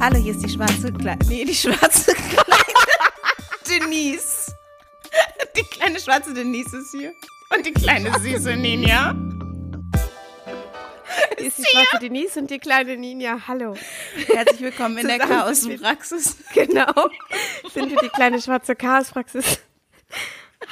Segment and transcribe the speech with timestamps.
[0.00, 1.18] Hallo, hier ist die schwarze Kleine.
[1.28, 2.62] Nee, die schwarze kleine
[3.68, 4.54] Denise.
[5.54, 7.12] Die kleine schwarze Denise ist hier.
[7.54, 9.14] Und die kleine süße Ninja.
[11.36, 13.40] Hier ist die schwarze Denise und die kleine Ninja.
[13.46, 13.74] Hallo.
[14.26, 16.36] Herzlich willkommen in der Chaospraxis.
[16.54, 17.10] Genau.
[17.74, 19.60] Sind wir die kleine schwarze Chaospraxis?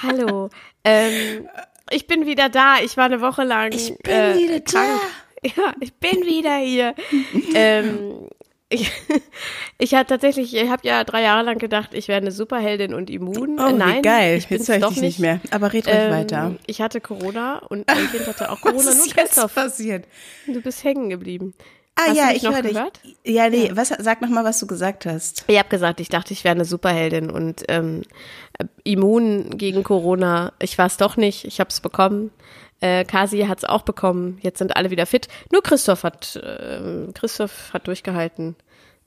[0.02, 0.48] Hallo.
[0.84, 1.46] Ähm,
[1.90, 2.76] ich bin wieder da.
[2.82, 3.72] Ich war eine Woche lang.
[3.72, 5.00] Ich bin äh, wieder krank.
[5.42, 6.94] Ja, ich bin wieder hier.
[7.54, 8.28] ähm,
[8.70, 8.90] ich,
[9.78, 13.10] ich hatte tatsächlich, ich habe ja drei Jahre lang gedacht, ich wäre eine Superheldin und
[13.10, 13.58] immun.
[13.58, 14.36] Oh, Nein, wie geil.
[14.38, 15.40] ich bin doch dich nicht nicht mehr.
[15.50, 16.54] Aber red ruhig Ähm, weiter.
[16.66, 18.78] Ich hatte Corona und mein Kind hatte auch Corona.
[18.78, 20.04] Was Nur ist jetzt Christoph, passiert?
[20.46, 21.54] du bist hängen geblieben.
[22.00, 22.74] Ah Hast ja, ich höre dich.
[22.74, 23.00] gehört?
[23.24, 25.44] Ja, nee, was, sag noch mal, was du gesagt hast.
[25.48, 28.02] Ich habe gesagt, ich dachte, ich wäre eine Superheldin und ähm,
[28.84, 30.52] immun gegen Corona.
[30.60, 31.44] Ich war es doch nicht.
[31.44, 32.30] Ich habe es bekommen.
[32.80, 34.38] Äh, Kasi hat es auch bekommen.
[34.42, 35.28] Jetzt sind alle wieder fit.
[35.50, 38.54] Nur Christoph hat äh, Christoph hat durchgehalten.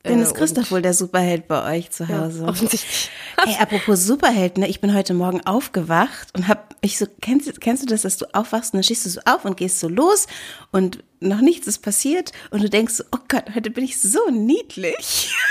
[0.04, 2.46] Dann Äh, ist Christoph wohl der Superheld bei euch zu Ja, Hause.
[2.46, 3.10] offensichtlich.
[3.46, 4.68] Ey, apropos Superheld, ne?
[4.68, 8.26] Ich bin heute Morgen aufgewacht und hab mich so, kennst, kennst du das, dass du
[8.34, 10.26] aufwachst und dann stehst du so auf und gehst so los
[10.72, 14.30] und noch nichts ist passiert und du denkst so, oh Gott, heute bin ich so
[14.32, 15.34] niedlich.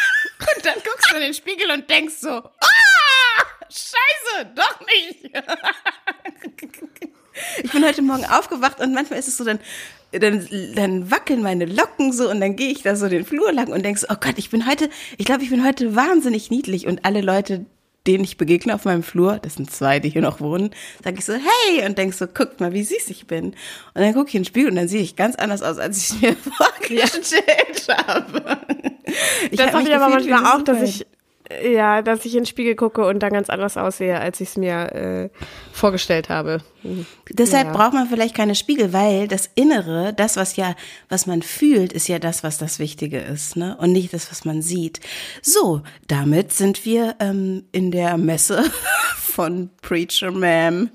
[0.57, 5.35] Und dann guckst du in den Spiegel und denkst so, ah, scheiße, doch nicht.
[7.63, 9.59] Ich bin heute Morgen aufgewacht und manchmal ist es so, dann,
[10.13, 13.69] dann, dann wackeln meine Locken so und dann gehe ich da so den Flur lang
[13.69, 14.89] und denk so, oh Gott, ich bin heute,
[15.19, 17.65] ich glaube, ich bin heute wahnsinnig niedlich und alle Leute,
[18.07, 20.71] denen ich begegne auf meinem Flur, das sind zwei, die hier noch wohnen,
[21.05, 23.47] sage ich so, hey, und denk so, guckt mal, wie süß ich bin.
[23.47, 23.57] Und
[23.95, 26.11] dann gucke ich in den Spiegel und dann sehe ich ganz anders aus, als ich
[26.11, 28.59] es mir vorgestellt habe.
[29.51, 31.07] Ich Das hab habe mich ich aber manchmal auch, dass ich
[31.63, 34.57] ja, dass ich in den Spiegel gucke und dann ganz anders aussehe, als ich es
[34.57, 35.29] mir äh,
[35.73, 36.59] vorgestellt habe.
[37.29, 37.73] Deshalb Ja.
[37.73, 40.75] braucht man vielleicht keine Spiegel, weil das Innere, das, was ja,
[41.09, 43.77] was man fühlt, ist ja das, was das Wichtige ist, ne?
[43.79, 45.01] Und nicht das, was man sieht.
[45.43, 48.65] So, damit sind wir ähm, in der Messe
[49.19, 50.89] von Preacher Ma'am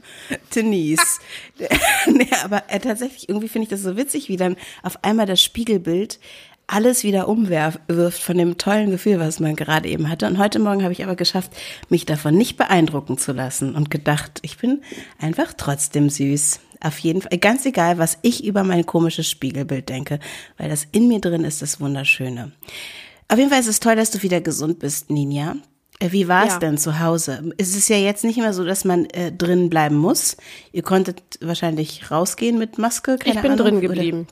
[0.56, 1.20] Denise.
[2.08, 5.42] nee, aber äh, tatsächlich, irgendwie finde ich das so witzig, wie dann auf einmal das
[5.42, 6.20] Spiegelbild
[6.68, 7.80] alles wieder umwirft
[8.22, 10.26] von dem tollen Gefühl, was man gerade eben hatte.
[10.28, 11.52] Und heute Morgen habe ich aber geschafft,
[11.90, 14.82] mich davon nicht beeindrucken zu lassen und gedacht, ich bin
[15.20, 16.60] einfach trotzdem süß.
[16.82, 20.20] Auf jeden Fall, ganz egal, was ich über mein komisches Spiegelbild denke,
[20.58, 22.52] weil das in mir drin ist, das Wunderschöne.
[23.28, 25.56] Auf jeden Fall ist es toll, dass du wieder gesund bist, Ninja.
[26.00, 26.60] Äh, Wie war es Ja.
[26.60, 27.54] denn zu Hause?
[27.58, 30.36] Es ist ja jetzt nicht mehr so, dass man äh, drin bleiben muss.
[30.74, 33.18] Ihr konntet wahrscheinlich rausgehen mit Maske.
[33.18, 34.28] Keine Ich bin Ahnung, drin oder- geblieben.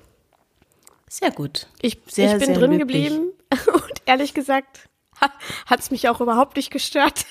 [1.14, 1.68] Sehr gut.
[1.80, 2.80] Ich, Sehr, ich bin drin löblich.
[2.80, 3.34] geblieben
[3.72, 4.90] und ehrlich gesagt
[5.68, 7.26] hat es mich auch überhaupt nicht gestört.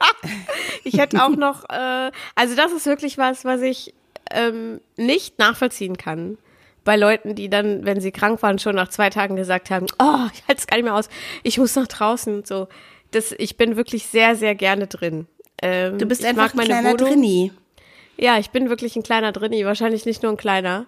[0.84, 3.94] ich hätte auch noch, äh, also das ist wirklich was, was ich
[4.30, 6.38] ähm, nicht nachvollziehen kann.
[6.84, 10.28] Bei Leuten, die dann, wenn sie krank waren, schon nach zwei Tagen gesagt haben, oh,
[10.32, 11.08] ich halte es gar nicht mehr aus,
[11.42, 12.68] ich muss nach draußen und so.
[13.10, 15.26] Das, ich bin wirklich sehr, sehr gerne drin.
[15.60, 17.08] Ähm, Du bist einfach ein kleiner Wohnung.
[17.08, 17.50] Drinni.
[18.16, 20.86] Ja, ich bin wirklich ein kleiner Drinni, wahrscheinlich nicht nur ein kleiner.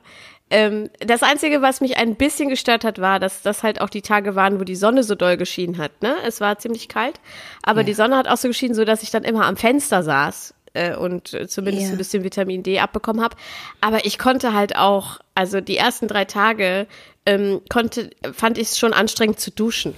[0.52, 4.02] Ähm, das Einzige, was mich ein bisschen gestört hat, war, dass das halt auch die
[4.02, 6.02] Tage waren, wo die Sonne so doll geschienen hat.
[6.02, 6.14] Ne?
[6.26, 7.20] Es war ziemlich kalt,
[7.62, 7.84] aber Ja.
[7.86, 10.94] die Sonne hat auch so geschienen, so dass ich dann immer am Fenster saß äh,
[10.94, 11.92] und äh, zumindest Ja.
[11.92, 13.34] ein bisschen Vitamin D abbekommen habe.
[13.80, 16.86] Aber ich konnte halt auch, also die ersten drei Tage
[17.24, 19.94] ähm, konnte, fand ich es schon anstrengend zu duschen.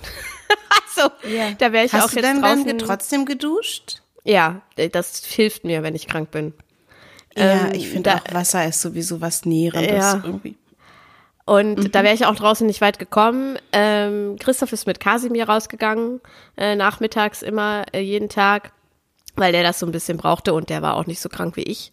[0.97, 1.11] also
[1.59, 2.67] da wäre ich Hast auch du jetzt dann, draußen.
[2.67, 4.03] dann trotzdem geduscht?
[4.25, 6.55] ja, äh, das hilft mir, wenn ich krank bin.
[7.37, 10.21] Ja, Ähm, ich finde auch Wasser ist sowieso was Nährendes Ja.
[10.23, 10.57] irgendwie.
[11.47, 13.59] Und da wäre ich auch draußen nicht weit gekommen.
[13.73, 16.21] Ähm, Christoph ist mit Kasimir rausgegangen,
[16.57, 18.73] äh, nachmittags immer, äh, jeden Tag,
[19.37, 21.65] weil der das so ein bisschen brauchte und der war auch nicht so krank wie
[21.65, 21.93] ich.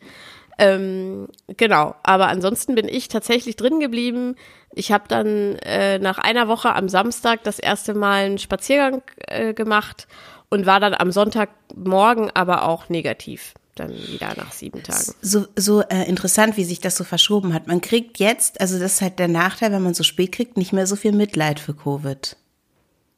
[0.58, 4.36] Ähm, genau, aber ansonsten bin ich tatsächlich drin geblieben.
[4.74, 9.54] Ich habe dann äh, nach einer Woche am Samstag das erste Mal einen Spaziergang äh,
[9.54, 10.08] gemacht
[10.50, 13.54] und war dann am Sonntagmorgen aber auch negativ.
[13.76, 15.14] Dann wieder nach sieben Tagen.
[15.22, 17.68] So, so äh, interessant, wie sich das so verschoben hat.
[17.68, 20.74] Man kriegt jetzt, also das ist halt der Nachteil, wenn man so spät kriegt, nicht
[20.74, 22.36] mehr so viel Mitleid für Covid.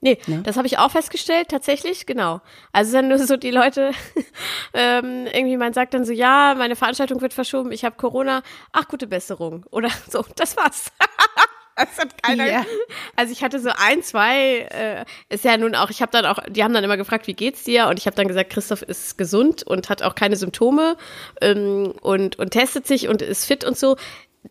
[0.04, 2.42] Nee, das habe ich auch festgestellt, tatsächlich, genau.
[2.74, 3.92] Also sind nur so die Leute,
[4.74, 8.90] ähm, irgendwie man sagt dann so, ja, meine Veranstaltung wird verschoben, ich habe Corona, ach,
[8.90, 9.66] gute Besserung.
[9.72, 10.92] Oder so, das war's.
[11.84, 12.50] Das hat keiner.
[12.50, 12.66] Ja.
[13.16, 16.40] Also ich hatte so ein, zwei, äh, ist ja nun auch, ich habe dann auch,
[16.50, 17.88] die haben dann immer gefragt, wie geht's dir?
[17.88, 20.98] Und ich habe dann gesagt, Christoph ist gesund und hat auch keine Symptome
[21.42, 23.98] ähm, und, und testet sich und ist fit und so.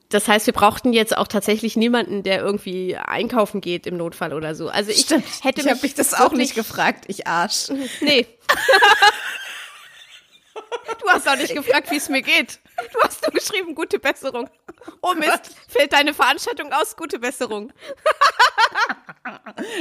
[0.08, 4.54] Das heißt, wir brauchten jetzt auch tatsächlich niemanden, der irgendwie einkaufen geht im Notfall oder
[4.54, 4.68] so.
[4.68, 5.06] Also ich
[5.42, 7.68] hätte ich habe mich das auch nicht gefragt, ich Arsch.
[8.00, 8.26] Nee.
[11.00, 12.60] Du hast auch nicht gefragt, wie es mir geht.
[12.92, 14.48] Du hast nur geschrieben, gute Besserung.
[15.00, 17.72] Oh Mist, fällt deine Veranstaltung aus, gute Besserung.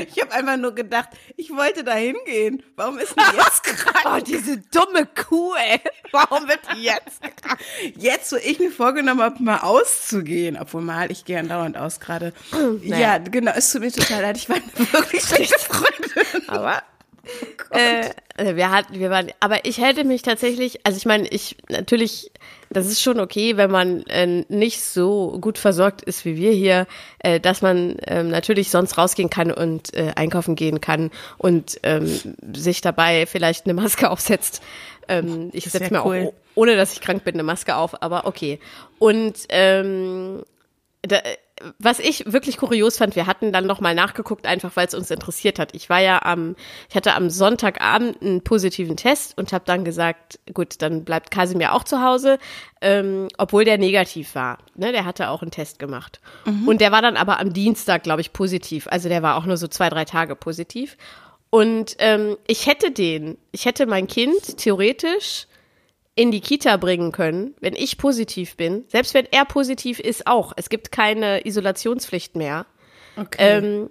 [0.07, 2.63] Ich habe einfach nur gedacht, ich wollte da hingehen.
[2.75, 4.05] Warum ist die jetzt krank?
[4.05, 5.79] Oh, diese dumme Kuh, ey.
[6.11, 7.59] Warum wird die jetzt krank?
[7.95, 12.33] Jetzt, wo ich mir vorgenommen habe, mal auszugehen, obwohl mal ich gehe andauernd aus gerade.
[12.83, 13.13] Naja.
[13.13, 16.49] Ja, genau, es tut mir total leid, ich war eine wirklich schlechte Freundin.
[16.49, 16.83] Aber
[17.69, 22.31] äh, wir hatten, wir waren, aber ich hätte mich tatsächlich, also ich meine, ich natürlich,
[22.69, 26.87] das ist schon okay, wenn man äh, nicht so gut versorgt ist wie wir hier,
[27.19, 32.35] äh, dass man ähm, natürlich sonst rausgehen kann und äh, einkaufen gehen kann und ähm,
[32.53, 34.61] sich dabei vielleicht eine Maske aufsetzt.
[35.07, 36.27] Ähm, ich setze mir cool.
[36.27, 38.59] auch, ohne dass ich krank bin, eine Maske auf, aber okay.
[38.99, 40.43] Und ähm,
[41.01, 41.19] da,
[41.79, 45.11] was ich wirklich kurios fand, wir hatten dann noch mal nachgeguckt, einfach weil es uns
[45.11, 45.73] interessiert hat.
[45.73, 46.55] Ich war ja am,
[46.89, 51.73] ich hatte am Sonntagabend einen positiven Test und habe dann gesagt, gut, dann bleibt Kasimir
[51.73, 52.39] auch zu Hause,
[52.81, 54.57] ähm, obwohl der negativ war.
[54.75, 56.19] Ne, der hatte auch einen Test gemacht.
[56.67, 58.87] Und der war dann aber am Dienstag, glaube ich, positiv.
[58.87, 60.97] Also der war auch nur so zwei, drei Tage positiv.
[61.49, 65.47] Und ähm, ich hätte den, ich hätte mein Kind theoretisch
[66.15, 68.85] in die Kita bringen können, wenn ich positiv bin.
[68.87, 70.53] Selbst wenn er positiv ist, auch.
[70.55, 72.65] Es gibt keine Isolationspflicht mehr.
[73.17, 73.37] Okay.
[73.39, 73.89] Ähm,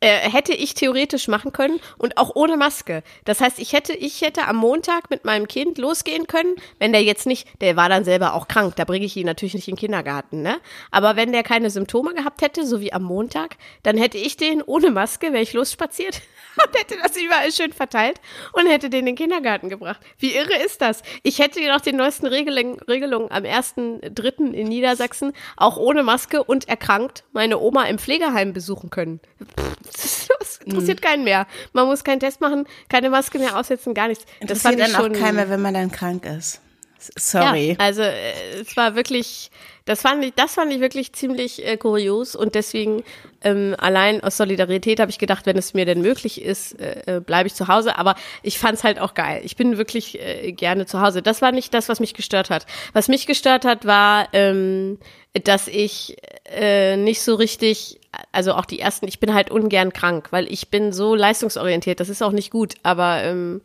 [0.00, 3.02] äh, hätte ich theoretisch machen können und auch ohne Maske.
[3.24, 7.02] Das heißt, ich hätte, ich hätte am Montag mit meinem Kind losgehen können, wenn der
[7.02, 9.74] jetzt nicht, der war dann selber auch krank, da bringe ich ihn natürlich nicht in
[9.74, 10.58] den Kindergarten, ne?
[10.92, 14.62] Aber wenn der keine Symptome gehabt hätte, so wie am Montag, dann hätte ich den
[14.62, 16.22] ohne Maske, wäre ich losspaziert
[16.66, 18.20] und hätte das überall schön verteilt
[18.52, 20.00] und hätte den in den Kindergarten gebracht.
[20.18, 21.02] Wie irre ist das?
[21.22, 24.52] Ich hätte nach den neuesten Regelungen, Regelungen am 1.3.
[24.52, 29.20] in Niedersachsen auch ohne Maske und erkrankt meine Oma im Pflegeheim besuchen können.
[29.96, 31.46] Pff, Das interessiert keinen mehr.
[31.72, 34.24] Man muss keinen Test machen, keine Maske mehr aussetzen, gar nichts.
[34.24, 35.16] Das Interessiert fand ich dann schon.
[35.16, 36.60] auch keiner, wenn man dann krank ist.
[36.98, 37.70] Sorry.
[37.72, 39.50] Ja, also äh, es war wirklich,
[39.88, 43.02] das fand ich, das fand ich wirklich ziemlich äh, kurios und deswegen
[43.40, 47.20] ähm, allein aus Solidarität habe ich gedacht, wenn es mir denn möglich ist, äh, äh,
[47.20, 47.96] bleibe ich zu Hause.
[47.96, 49.40] Aber ich fand's halt auch geil.
[49.44, 51.22] Ich bin wirklich äh, gerne zu Hause.
[51.22, 52.66] Das war nicht das, was mich gestört hat.
[52.92, 54.98] Was mich gestört hat, war, ähm,
[55.44, 56.16] dass ich
[56.50, 58.00] äh, nicht so richtig,
[58.32, 62.00] also auch die ersten, ich bin halt ungern krank, weil ich bin so leistungsorientiert.
[62.00, 63.60] Das ist auch nicht gut, aber ähm,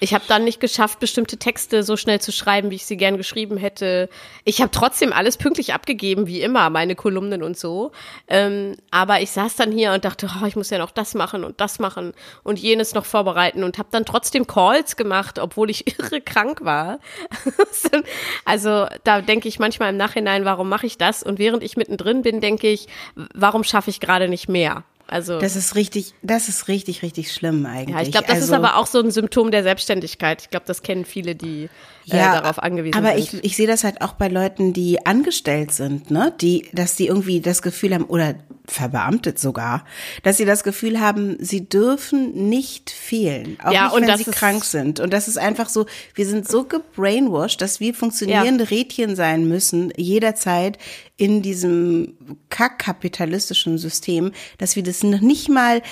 [0.00, 3.16] ich habe dann nicht geschafft, bestimmte Texte so schnell zu schreiben, wie ich sie gern
[3.16, 4.08] geschrieben hätte.
[4.44, 7.92] Ich habe trotzdem alles pünktlich abgegeben, wie immer, meine Kolumnen und so.
[8.28, 11.44] Ähm, aber ich saß dann hier und dachte, oh, ich muss ja noch das machen
[11.44, 12.12] und das machen
[12.42, 16.98] und jenes noch vorbereiten und habe dann trotzdem Calls gemacht, obwohl ich irre krank war.
[18.44, 21.22] also da denke ich manchmal im Nachhinein, warum mache ich das?
[21.22, 22.88] Und während ich mittendrin bin, denke ich,
[23.34, 24.84] warum schaffe ich gerade nicht mehr?
[25.10, 27.96] Also Das ist richtig, das ist richtig, richtig schlimm eigentlich.
[27.96, 30.42] ja, ich glaube, das also, ist aber auch so ein Symptom der Selbstständigkeit.
[30.42, 31.70] Ich glaube, das kennen viele, die
[32.10, 33.34] äh, darauf angewiesen aber sind.
[33.34, 36.34] ich, ich sehe das halt auch bei Leuten, die angestellt sind, ne?
[36.42, 38.34] Die, dass die irgendwie das Gefühl haben, oder
[38.70, 39.84] verbeamtet sogar,
[40.22, 44.24] dass sie das Gefühl haben, sie dürfen nicht fehlen, auch Ja, nicht, und wenn sie
[44.30, 45.00] krank sind.
[45.00, 49.92] Und das ist einfach so, wir sind so gebrainwashed, dass wir funktionierende Rädchen sein müssen,
[49.96, 50.78] jederzeit
[51.16, 52.16] in diesem
[52.50, 55.82] kackkapitalistischen System, dass wir das noch nicht mal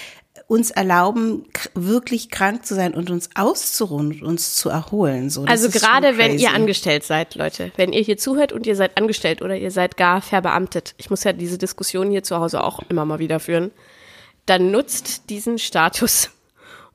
[0.49, 5.29] uns erlauben, wirklich krank zu sein und uns auszuruhen und uns zu erholen.
[5.29, 8.97] So, Also gerade wenn ihr angestellt seid, Leute, wenn ihr hier zuhört und ihr seid
[8.97, 12.81] angestellt oder ihr seid gar verbeamtet, ich muss ja diese Diskussion hier zu Hause auch
[12.89, 13.73] immer mal wieder führen,
[14.47, 16.31] dann nutzt diesen Status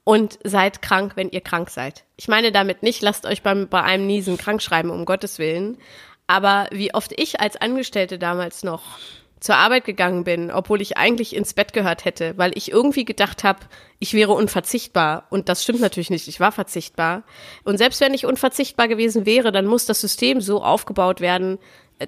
[0.06, 2.06] und seid krank, wenn ihr krank seid.
[2.16, 5.78] Ich meine damit nicht, lasst euch beim, bei einem Niesen krank schreiben, um Gottes Willen.
[6.26, 8.98] Aber wie oft ich als Angestellte damals noch
[9.42, 13.44] zur Arbeit gegangen bin, obwohl ich eigentlich ins Bett gehört hätte, weil ich irgendwie gedacht
[13.44, 13.60] habe,
[13.98, 15.26] ich wäre unverzichtbar.
[15.32, 17.24] Und das stimmt natürlich nicht, ich war verzichtbar.
[17.64, 21.58] Und selbst wenn ich unverzichtbar gewesen wäre, dann muss das System so aufgebaut werden,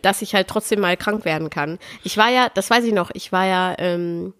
[0.03, 1.79] dass ich halt trotzdem mal krank werden kann.
[2.03, 4.33] Ich war ja, das weiß ich noch, ich war ja, ähm,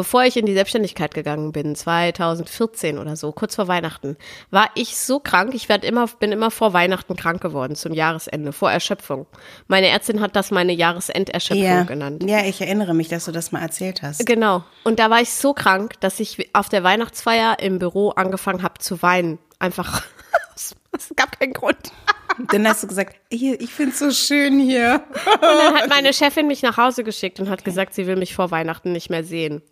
[0.00, 4.16] bevor ich in die Selbstständigkeit gegangen bin, 2014 oder so, kurz vor Weihnachten,
[4.50, 5.52] war ich so krank.
[5.52, 9.26] Ich werd immer, bin immer vor Weihnachten krank geworden, zum Jahresende, vor Erschöpfung.
[9.68, 11.82] Meine Ärztin hat das meine Jahresenderschöpfung ja.
[11.82, 12.24] genannt.
[12.26, 14.24] Ja, ich erinnere mich, dass du das mal erzählt hast.
[14.24, 14.64] Genau.
[14.84, 18.78] Und da war ich so krank, dass ich auf der Weihnachtsfeier im Büro angefangen habe
[18.78, 19.38] zu weinen.
[19.58, 20.02] Einfach.
[20.92, 21.92] Es gab keinen Grund.
[22.50, 25.02] Dann hast du gesagt, hier, ich find's so schön hier.
[25.24, 28.34] Und dann hat meine Chefin mich nach Hause geschickt und hat gesagt, sie will mich
[28.34, 29.62] vor Weihnachten nicht mehr sehen.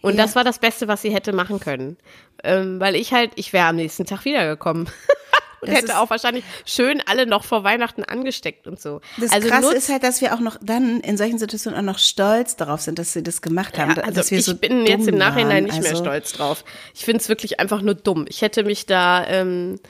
[0.00, 1.96] Und das war das Beste, was sie hätte machen können.
[2.42, 4.86] Ähm, weil ich halt, ich wäre am nächsten Tag wiedergekommen.
[5.60, 9.00] und Das hätte auch wahrscheinlich schön alle noch vor Weihnachten angesteckt und so.
[9.18, 11.98] Das also Krasse ist halt, dass wir auch noch dann in solchen Situationen auch noch
[11.98, 13.94] stolz darauf sind, dass sie das gemacht haben.
[13.96, 15.64] Ja, also dass wir ich so bin jetzt im Nachhinein waren.
[15.64, 16.64] nicht mehr Also, stolz drauf.
[16.94, 18.26] Ich finde es wirklich einfach nur dumm.
[18.28, 19.80] Ich hätte mich da, ähm,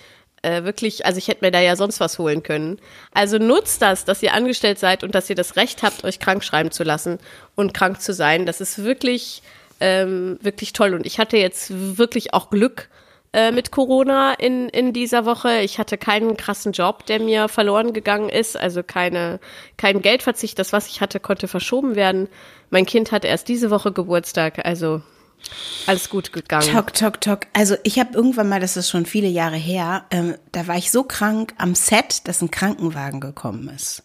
[0.42, 2.78] äh, wirklich, also ich hätte mir da ja sonst was holen können.
[3.12, 6.44] Also nutzt das, dass ihr angestellt seid und dass ihr das Recht habt, euch krank
[6.44, 7.18] schreiben zu lassen
[7.54, 8.44] und krank zu sein.
[8.46, 9.42] Das ist wirklich,
[9.84, 10.94] ähm, wirklich toll.
[10.94, 12.88] Und ich hatte jetzt wirklich auch Glück
[13.34, 15.60] äh, mit Corona in, in dieser Woche.
[15.60, 19.40] Ich hatte keinen krassen Job, der mir verloren gegangen ist, also keine,
[19.76, 20.58] kein Geldverzicht.
[20.58, 22.28] Das, was ich hatte, konnte verschoben werden.
[22.70, 25.02] Mein Kind hatte erst diese Woche Geburtstag, also
[25.86, 26.72] alles gut gegangen.
[26.72, 27.40] Tok, tok, tok.
[27.52, 30.90] Also ich habe irgendwann mal, das ist schon viele Jahre her, ähm, da war ich
[30.90, 34.02] so krank am Set, dass ein Krankenwagen gekommen ist.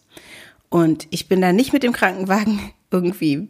[0.68, 3.48] Und ich bin da nicht mit dem Krankenwagen irgendwie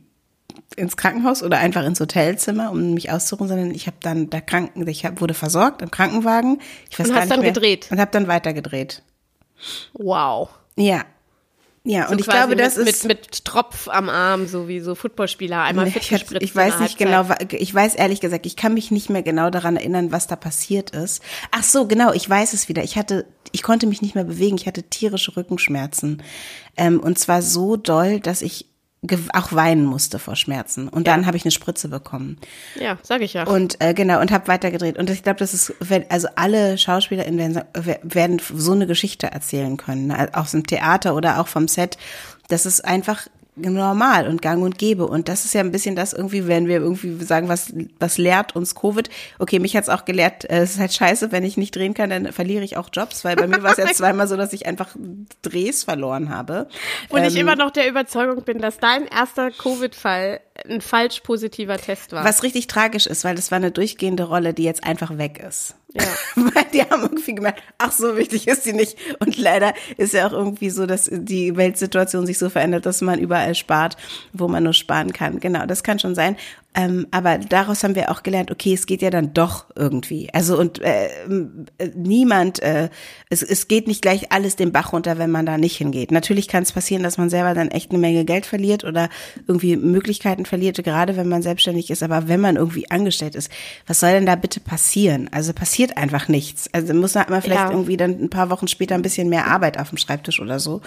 [0.76, 4.87] ins Krankenhaus oder einfach ins Hotelzimmer, um mich auszuruhen, sondern ich habe dann da Kranken,
[4.87, 6.61] ich hab, wurde versorgt im Krankenwagen.
[6.90, 7.88] Ich weiß und gar hast nicht dann mehr, gedreht.
[7.90, 9.02] Und habe dann weitergedreht.
[9.95, 10.50] Wow.
[10.76, 11.04] Ja.
[11.83, 14.80] Ja, So und ich glaube, das mit, ist mit, mit Tropf am Arm, so wie
[14.80, 18.57] so Footballspieler, einmal ich, hab, ich weiß der nicht genau, ich weiß ehrlich gesagt, ich
[18.57, 21.23] kann mich nicht mehr genau daran erinnern, was da passiert ist.
[21.52, 22.85] Ach so, genau, ich weiß es wieder.
[22.85, 24.57] Ich hatte, ich konnte mich nicht mehr bewegen.
[24.57, 26.23] Ich hatte tierische Rückenschmerzen
[26.76, 28.66] ähm, und zwar so doll, dass ich
[29.33, 30.88] auch weinen musste vor Schmerzen.
[30.88, 32.37] Und dann habe ich eine Spritze bekommen.
[32.78, 33.47] Ja, sag ich ja.
[33.47, 34.99] Und äh, genau, und habe weitergedreht.
[34.99, 39.76] Und ich glaube, das ist, wenn- also alle SchauspielerInnen werden, werden so eine Geschichte erzählen
[39.78, 40.28] können, ne?
[40.33, 41.97] aus dem Theater oder auch vom Set.
[42.49, 43.26] Das ist einfach
[43.61, 45.07] normal und gang und gäbe.
[45.07, 48.57] Und das ist ja ein bisschen das irgendwie, wenn wir irgendwie sagen, was, was lehrt
[48.57, 49.09] uns Covid?
[49.38, 52.11] Okay, mich hat's auch gelehrt, äh, es ist halt scheiße, wenn ich nicht drehen kann,
[52.11, 54.67] dann verliere ich auch Jobs, weil bei mir war es jetzt zweimal so, dass ich
[54.67, 54.88] einfach
[55.43, 56.69] Drehs verloren habe.
[57.09, 61.76] Und ich Ähm, immer noch der Überzeugung bin, dass dein erster Covid-Fall ein falsch positiver
[61.76, 62.25] Test war.
[62.25, 65.75] Was richtig tragisch ist, weil das war eine durchgehende Rolle, die jetzt einfach weg ist.
[65.92, 66.04] Ja.
[66.37, 68.97] weil die haben irgendwie gemerkt, ach so wichtig ist sie nicht.
[69.18, 73.18] Und leider ist ja auch irgendwie so, dass die Weltsituation sich so verändert, dass man
[73.18, 73.97] überall spart,
[74.32, 75.40] wo man nur sparen kann.
[75.40, 76.37] Genau, das kann schon sein.
[76.73, 80.33] Ähm, aber daraus haben wir auch gelernt, okay, es geht ja dann doch irgendwie.
[80.33, 82.91] Also und äh, äh, niemand, äh,
[83.29, 86.12] es, es geht nicht gleich alles den Bach runter, wenn man da nicht hingeht.
[86.12, 89.09] Natürlich kann es passieren, dass man selber dann echt eine Menge Geld verliert oder
[89.49, 92.05] irgendwie Möglichkeiten verliert, gerade wenn man selbstständig ist.
[92.05, 93.50] Aber wenn man irgendwie angestellt ist,
[93.89, 95.29] was soll denn da bitte passieren?
[95.33, 96.73] Also passiert einfach nichts.
[96.73, 97.71] Also muss man vielleicht Ja.
[97.73, 100.83] irgendwie dann ein paar Wochen später ein bisschen mehr Arbeit auf dem Schreibtisch oder so.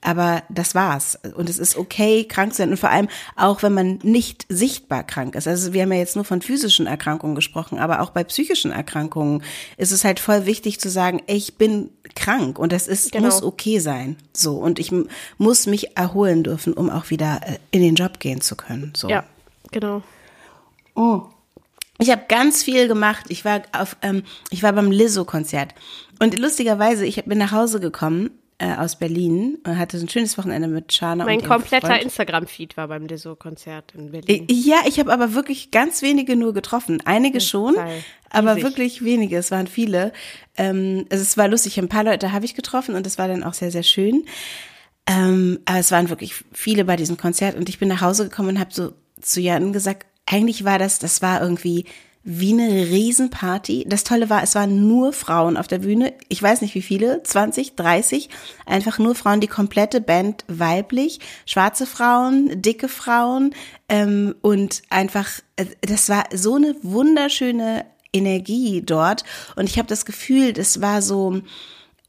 [0.00, 1.16] Aber das war's.
[1.36, 2.70] Und es ist okay, krank zu sein.
[2.70, 5.48] Und vor allem auch, wenn man nicht sichtbar krank ist.
[5.48, 9.42] Also wir haben ja jetzt nur von physischen Erkrankungen gesprochen, aber auch bei psychischen Erkrankungen
[9.76, 13.26] ist es halt voll wichtig zu sagen, ich bin krank und das ist, Genau.
[13.26, 14.16] muss okay sein.
[14.32, 14.56] So.
[14.56, 14.92] Und ich
[15.38, 18.92] muss mich erholen dürfen, um auch wieder äh, in den Job gehen zu können.
[18.96, 19.08] So.
[19.08, 19.24] ja,
[19.70, 20.02] genau.
[21.98, 23.26] Ich habe ganz viel gemacht.
[23.28, 25.74] Ich war auf, ähm, ich war beim Lizzo-Konzert
[26.18, 30.36] und lustigerweise, ich bin nach Hause gekommen äh, aus Berlin und hatte so ein schönes
[30.36, 32.00] Wochenende mit Shana Mein kompletter.
[32.00, 34.46] Instagram-Feed war beim Lizzo-Konzert in Berlin.
[34.50, 37.00] Ja, ich habe aber wirklich ganz wenige nur getroffen.
[37.04, 38.02] Einige schon, Teil.
[38.30, 38.64] aber Riesig.
[38.64, 39.36] wirklich wenige.
[39.36, 40.12] Es waren viele.
[40.56, 41.78] Ähm, also es war lustig.
[41.78, 44.24] Ein paar Leute habe ich getroffen und es war dann auch sehr, sehr schön.
[45.06, 48.50] Ähm, aber es waren wirklich viele bei diesem Konzert und ich bin nach Hause gekommen
[48.50, 51.86] und habe so zu Jan gesagt, eigentlich war das, das war irgendwie
[52.24, 53.86] wie eine Riesenparty.
[53.88, 56.12] Das Tolle war, es waren nur Frauen auf der Bühne.
[56.28, 58.28] Ich weiß nicht wie viele, 20, 30.
[58.66, 61.20] Einfach nur Frauen, die komplette Band weiblich.
[61.46, 63.54] Schwarze Frauen, dicke Frauen.
[63.88, 69.24] Ähm, und einfach, äh, das war so eine wunderschöne Energie dort.
[69.56, 71.40] Und ich habe das Gefühl, das war so,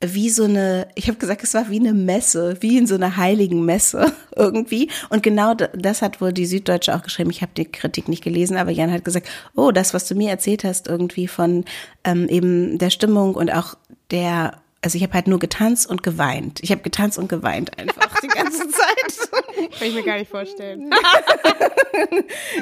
[0.01, 3.17] wie so eine, ich habe gesagt, es war wie eine Messe, wie in so einer
[3.17, 4.89] heiligen Messe irgendwie.
[5.09, 7.31] Und genau da- das hat wohl die Süddeutsche auch geschrieben.
[7.31, 10.29] Ich habe die Kritik nicht gelesen, aber Jan hat gesagt, oh, das, was du mir
[10.29, 11.65] erzählt hast, irgendwie von
[12.05, 13.75] ähm, eben der Stimmung und auch
[14.11, 16.59] der, also ich habe halt nur getanzt und geweint.
[16.63, 19.29] Ich habe getanzt und geweint einfach die ganze Zeit.
[19.77, 20.89] Kann ich mir gar nicht vorstellen.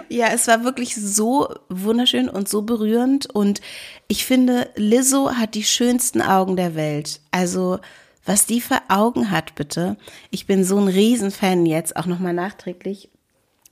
[0.10, 3.28] Ja, es war wirklich so wunderschön und so berührend.
[3.30, 3.62] Und
[4.08, 7.20] ich finde, Lizzo hat die schönsten Augen der Welt.
[7.32, 7.80] Also,
[8.26, 9.98] was die für Augen hat, bitte.
[10.32, 13.10] Ich bin so ein Riesenfan jetzt, auch nochmal nachträglich.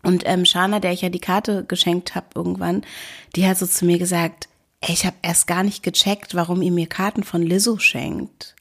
[0.04, 2.84] Und ähm, Shana, der ich ja die Karte geschenkt habe irgendwann,
[3.36, 4.48] die hat so zu mir gesagt,
[4.94, 8.56] ich habe erst gar nicht gecheckt, warum ihr mir Karten von Lizzo schenkt.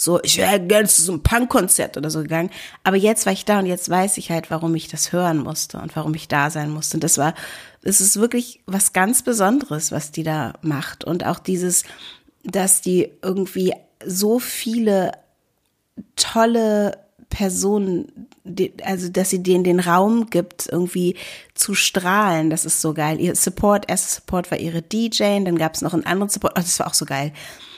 [0.00, 2.50] So, ich wäre gerne zu so einem Punkkonzert oder so gegangen.
[2.84, 5.78] Aber jetzt war ich da und jetzt weiß ich halt, warum ich das hören musste
[5.78, 6.98] und warum ich da sein musste.
[6.98, 7.34] Und das war,
[7.82, 11.02] es ist wirklich was ganz Besonderes, was die da macht.
[11.02, 11.82] Und auch dieses,
[12.44, 13.72] dass die irgendwie
[14.06, 15.12] so viele
[16.14, 16.96] tolle
[17.30, 21.16] Personen, die, also dass sie denen den Raum gibt, irgendwie
[21.54, 23.20] zu strahlen, das ist so geil.
[23.20, 26.60] Ihr Support, erster Support war ihre DJ, dann gab es noch einen anderen Support, oh,
[26.60, 27.32] das war auch so geil.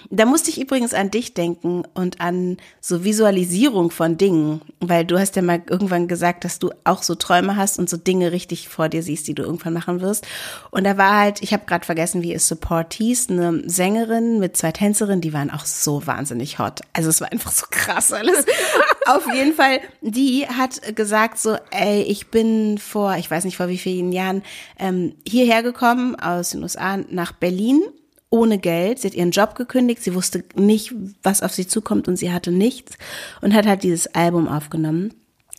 [0.09, 5.19] Da musste ich übrigens an dich denken und an so Visualisierung von Dingen, weil du
[5.19, 8.69] hast ja mal irgendwann gesagt, dass du auch so Träume hast und so Dinge richtig
[8.69, 10.27] vor dir siehst, die du irgendwann machen wirst.
[10.71, 14.57] Und da war halt, ich habe gerade vergessen, wie es Support hieß, eine Sängerin mit
[14.57, 16.81] zwei Tänzerinnen, die waren auch so wahnsinnig hot.
[16.93, 18.47] Also es war einfach so krass alles.
[19.07, 23.69] Auf jeden Fall, die hat gesagt so, ey, ich bin vor, ich weiß nicht vor
[23.69, 24.43] wie vielen Jahren,
[24.79, 27.83] ähm, hierher gekommen aus den USA nach Berlin
[28.31, 29.01] ohne Geld.
[29.01, 30.03] Sie hat ihren Job gekündigt.
[30.03, 32.97] Sie wusste nicht, was auf sie zukommt und sie hatte nichts
[33.41, 35.15] und hat halt dieses Album aufgenommen.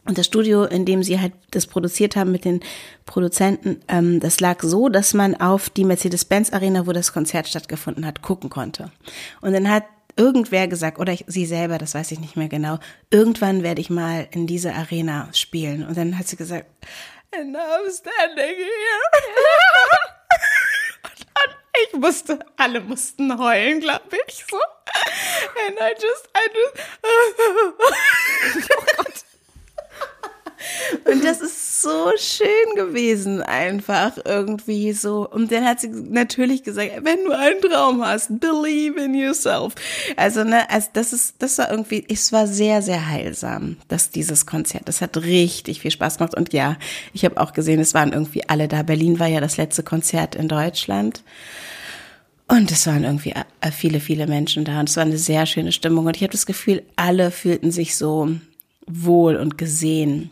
[0.05, 2.61] Und das Studio, in dem sie halt das produziert haben mit den
[3.05, 8.05] Produzenten, ähm, das lag so, dass man auf die Mercedes-Benz Arena, wo das Konzert stattgefunden
[8.05, 8.91] hat, gucken konnte.
[9.41, 9.83] Und dann hat
[10.15, 12.79] irgendwer gesagt, oder ich, sie selber, das weiß ich nicht mehr genau,
[13.11, 15.85] irgendwann werde ich mal in diese Arena spielen.
[15.85, 16.65] Und dann hat sie gesagt,
[17.31, 19.01] and I'm standing here.
[21.73, 24.57] Ich musste, alle mussten heulen, glaube ich, so.
[25.67, 27.73] And I just, I just, oh
[28.97, 29.30] Gott.
[31.05, 35.27] Und das ist so schön gewesen, einfach irgendwie so.
[35.29, 39.73] Und dann hat sie natürlich gesagt, wenn du einen Traum hast, believe in yourself.
[40.15, 44.45] Also, ne, also das ist, das war irgendwie, es war sehr, sehr heilsam, dass dieses
[44.45, 46.35] Konzert, das hat richtig viel Spaß gemacht.
[46.35, 46.77] Und ja,
[47.13, 48.83] ich habe auch gesehen, es waren irgendwie alle da.
[48.83, 51.23] Berlin war ja das letzte Konzert in Deutschland.
[52.47, 54.81] Und es waren irgendwie äh, viele, viele Menschen da.
[54.81, 56.05] Und es war eine sehr schöne Stimmung.
[56.05, 58.29] Und ich habe das Gefühl, alle fühlten sich so
[58.85, 60.31] wohl und gesehen.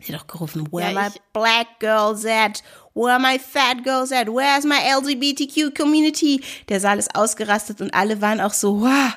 [0.00, 2.62] Sie hat auch gerufen, where ja, are my black girls at?
[2.94, 4.28] Where are my fat girls at?
[4.28, 6.42] Where's my LGBTQ community?
[6.68, 9.12] Der Saal ist ausgerastet und alle waren auch so, wow,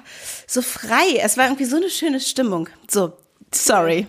[0.48, 1.17] so frei.
[1.21, 2.69] Es war irgendwie so eine schöne Stimmung.
[2.89, 3.13] So,
[3.53, 4.07] sorry.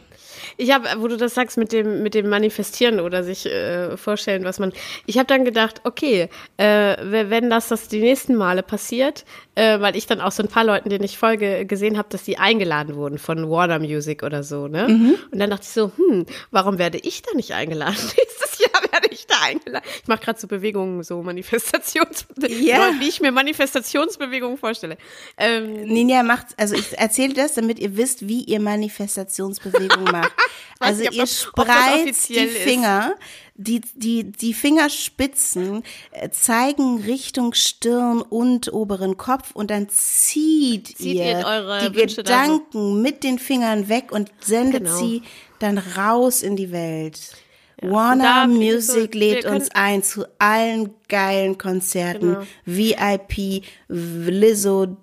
[0.57, 4.45] Ich habe, wo du das sagst mit dem mit dem Manifestieren oder sich äh, vorstellen,
[4.45, 4.73] was man.
[5.07, 9.25] Ich habe dann gedacht, okay, äh, wenn das das die nächsten Male passiert,
[9.61, 12.23] äh, weil ich dann auch so ein paar Leuten, denen ich folge, gesehen habe, dass
[12.23, 14.89] die eingeladen wurden von Warner Music oder so, ne?
[14.89, 15.17] Mhm.
[15.31, 17.95] Und dann dachte ich so, hm, warum werde ich da nicht eingeladen?
[18.17, 19.85] Nächstes Jahr werde ich da eingeladen.
[20.01, 22.93] Ich mache gerade so Bewegungen, so Manifestations, yeah.
[23.01, 24.97] wie ich mir Manifestationsbewegungen vorstelle.
[25.37, 30.33] Ähm, Ninja macht, also ich erzähle das, damit ihr wisst, wie ihr Manifestationsbewegungen macht.
[30.83, 33.15] Also nicht, ihr spreizt die Finger,
[33.61, 41.15] die, die, die Fingerspitzen äh, zeigen Richtung Stirn und oberen Kopf und dann zieht, zieht
[41.15, 42.95] ihr, ihr die Wünsche Gedanken so.
[42.95, 44.97] mit den Fingern weg und sendet genau.
[44.97, 45.23] sie
[45.59, 47.33] dann raus in die Welt.
[47.83, 47.91] Ja.
[47.91, 52.35] Warner Music so, lädt uns ein zu allen geilen Konzerten.
[52.35, 52.47] Genau.
[52.65, 54.97] VIP, Lizzo,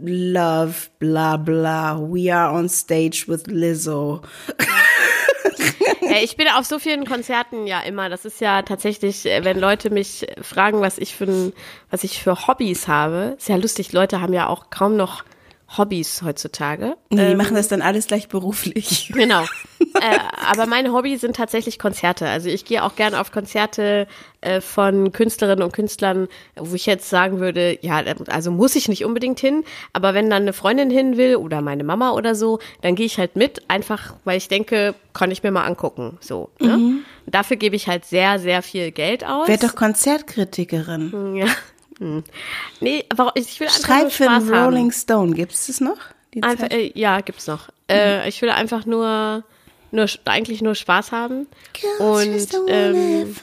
[0.00, 1.98] Love, bla bla.
[1.98, 4.22] We are on stage with Lizzo.
[6.22, 8.08] Ich bin auf so vielen Konzerten ja immer.
[8.08, 11.52] Das ist ja tatsächlich, äh, wenn Leute mich fragen, was ich für
[11.90, 13.92] was ich für Hobbys habe, ist ja lustig.
[13.92, 15.22] Leute haben ja auch kaum noch
[15.76, 16.96] Hobbys heutzutage.
[17.10, 19.12] Nee, die ähm, machen das dann alles gleich beruflich.
[19.18, 19.42] Genau.
[20.00, 20.18] äh,
[20.50, 22.28] aber meine Hobbys sind tatsächlich Konzerte.
[22.28, 24.06] Also ich gehe auch gerne auf Konzerte
[24.40, 29.04] äh, von Künstlerinnen und Künstlern, wo ich jetzt sagen würde, ja, also muss ich nicht
[29.04, 32.94] unbedingt hin, aber wenn dann eine Freundin hin will oder meine Mama oder so, dann
[32.94, 36.16] gehe ich halt mit, einfach weil ich denke, kann ich mir mal angucken.
[36.20, 36.50] So.
[36.60, 36.76] Ne?
[36.78, 37.04] Mhm.
[37.26, 39.48] Dafür gebe ich halt sehr, sehr viel Geld aus.
[39.48, 41.36] Werd doch Konzertkritikerin.
[41.36, 41.46] Ja.
[41.98, 42.24] Hm.
[42.80, 44.92] Nee, aber ich will einfach Schreib nur Spaß für Rolling haben.
[44.92, 45.98] Stone, gibt es das noch?
[46.40, 47.68] Einfach, äh, ja, gibt's noch.
[47.88, 48.28] Äh, mhm.
[48.28, 49.44] ich will einfach nur,
[49.90, 51.46] nur eigentlich nur Spaß haben.
[51.98, 53.34] Und ähm,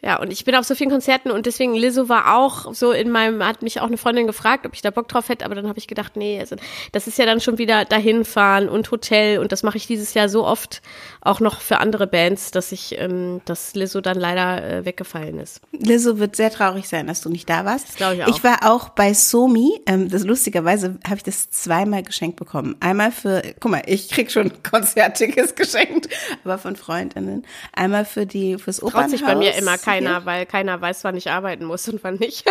[0.00, 3.10] ja, und ich bin auf so vielen Konzerten und deswegen Lizzo war auch so in
[3.10, 5.66] meinem, hat mich auch eine Freundin gefragt, ob ich da Bock drauf hätte, aber dann
[5.66, 6.54] habe ich gedacht, nee, also
[6.92, 10.14] das ist ja dann schon wieder dahin fahren und Hotel und das mache ich dieses
[10.14, 10.82] Jahr so oft
[11.20, 15.60] auch noch für andere Bands, dass ich, ähm, dass Lizzo dann leider äh, weggefallen ist.
[15.72, 17.88] Lizzo wird sehr traurig sein, dass du nicht da warst.
[17.88, 18.28] Das glaube ich auch.
[18.28, 22.76] Ich war auch bei Somi, ähm, das lustigerweise habe ich das zweimal geschenkt bekommen.
[22.78, 26.08] Einmal für, guck mal, ich krieg schon Konzerttickets geschenkt,
[26.44, 27.44] aber von Freundinnen.
[27.72, 29.10] Einmal für die, fürs Opernhaus.
[29.10, 32.14] Traut sich bei mir immer keiner, weil keiner weiß, wann ich arbeiten muss und wann
[32.16, 32.44] nicht.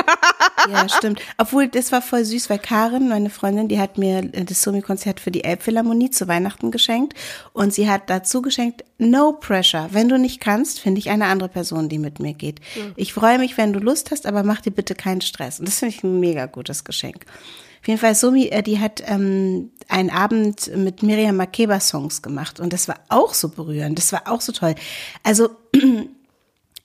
[0.70, 1.22] ja, stimmt.
[1.38, 5.32] Obwohl, das war voll süß, weil Karin, meine Freundin, die hat mir das Somi-Konzert für
[5.32, 7.14] die Elbphilharmonie zu Weihnachten geschenkt
[7.54, 9.90] und sie hat dazu geschenkt, no pressure.
[9.92, 12.60] Wenn du nicht kannst, finde ich eine andere Person, die mit mir geht.
[12.76, 12.94] Mhm.
[12.96, 15.60] Ich freue mich, wenn du Lust hast, aber mach dir bitte keinen Stress.
[15.60, 17.26] Und das finde ich ein mega gutes Geschenk.
[17.82, 22.60] Auf jeden Fall, Somi, äh, die hat ähm, einen Abend mit Miriam Makeba Songs gemacht
[22.60, 24.76] und das war auch so berührend, das war auch so toll.
[25.24, 25.50] Also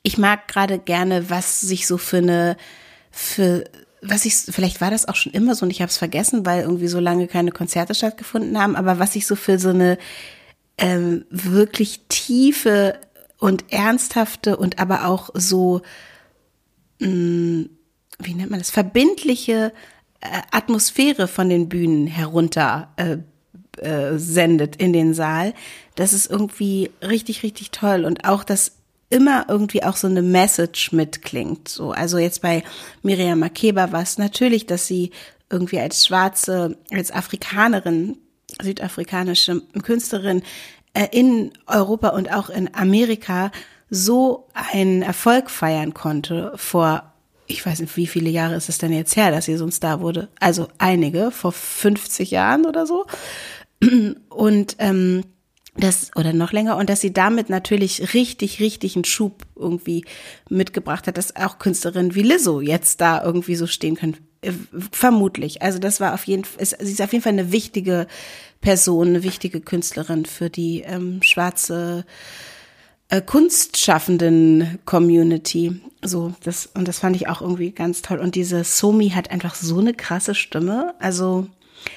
[0.03, 2.57] ich mag gerade gerne, was sich so für eine,
[3.11, 3.65] für
[4.01, 6.63] was ich, vielleicht war das auch schon immer so und ich habe es vergessen, weil
[6.63, 9.97] irgendwie so lange keine Konzerte stattgefunden haben, aber was ich so für so eine
[10.79, 12.99] ähm, wirklich tiefe
[13.39, 15.83] und ernsthafte und aber auch so,
[16.99, 17.71] mh, mm,
[18.19, 19.73] wie nennt man das, verbindliche
[20.51, 23.19] Atmosphäre von den Bühnen herunter äh,
[23.85, 25.55] äh, sendet in den Saal.
[25.95, 28.05] Das ist irgendwie richtig, richtig toll.
[28.05, 28.77] Und auch, dass
[29.13, 31.69] immer irgendwie auch so eine Message mitklingt.
[31.69, 32.65] So, also jetzt bei
[33.03, 35.11] Miriam Makeba war es natürlich, dass sie
[35.51, 38.17] irgendwie als schwarze, als Afrikanerin,
[38.61, 40.43] südafrikanische Künstlerin
[40.95, 43.53] äh, in Europa und auch in Amerika
[43.91, 47.13] so einen Erfolg feiern konnte vor
[47.47, 49.73] ich weiß nicht, wie viele Jahre ist es denn jetzt her, dass sie so ein
[49.73, 50.29] Star wurde?
[50.41, 53.05] Also einige, vor 50 Jahren oder so.
[54.31, 55.23] Und ähm,
[55.75, 60.05] das oder noch länger und dass sie damit natürlich richtig, richtig einen Schub irgendwie
[60.51, 64.19] mitgebracht hat, dass auch Künstlerinnen wie Lizzo jetzt da irgendwie so stehen können.
[64.43, 64.53] Äh,
[64.91, 65.63] vermutlich.
[65.63, 68.07] Also das war auf jeden Fall, sie ist auf jeden Fall eine wichtige
[68.61, 72.05] Person, eine wichtige Künstlerin für die ähm, schwarze
[73.09, 75.81] äh, kunstschaffenden Community.
[76.03, 78.19] So, das, und das fand ich auch irgendwie ganz toll.
[78.19, 80.95] Und diese Somi hat einfach so eine krasse Stimme.
[80.99, 81.47] Also,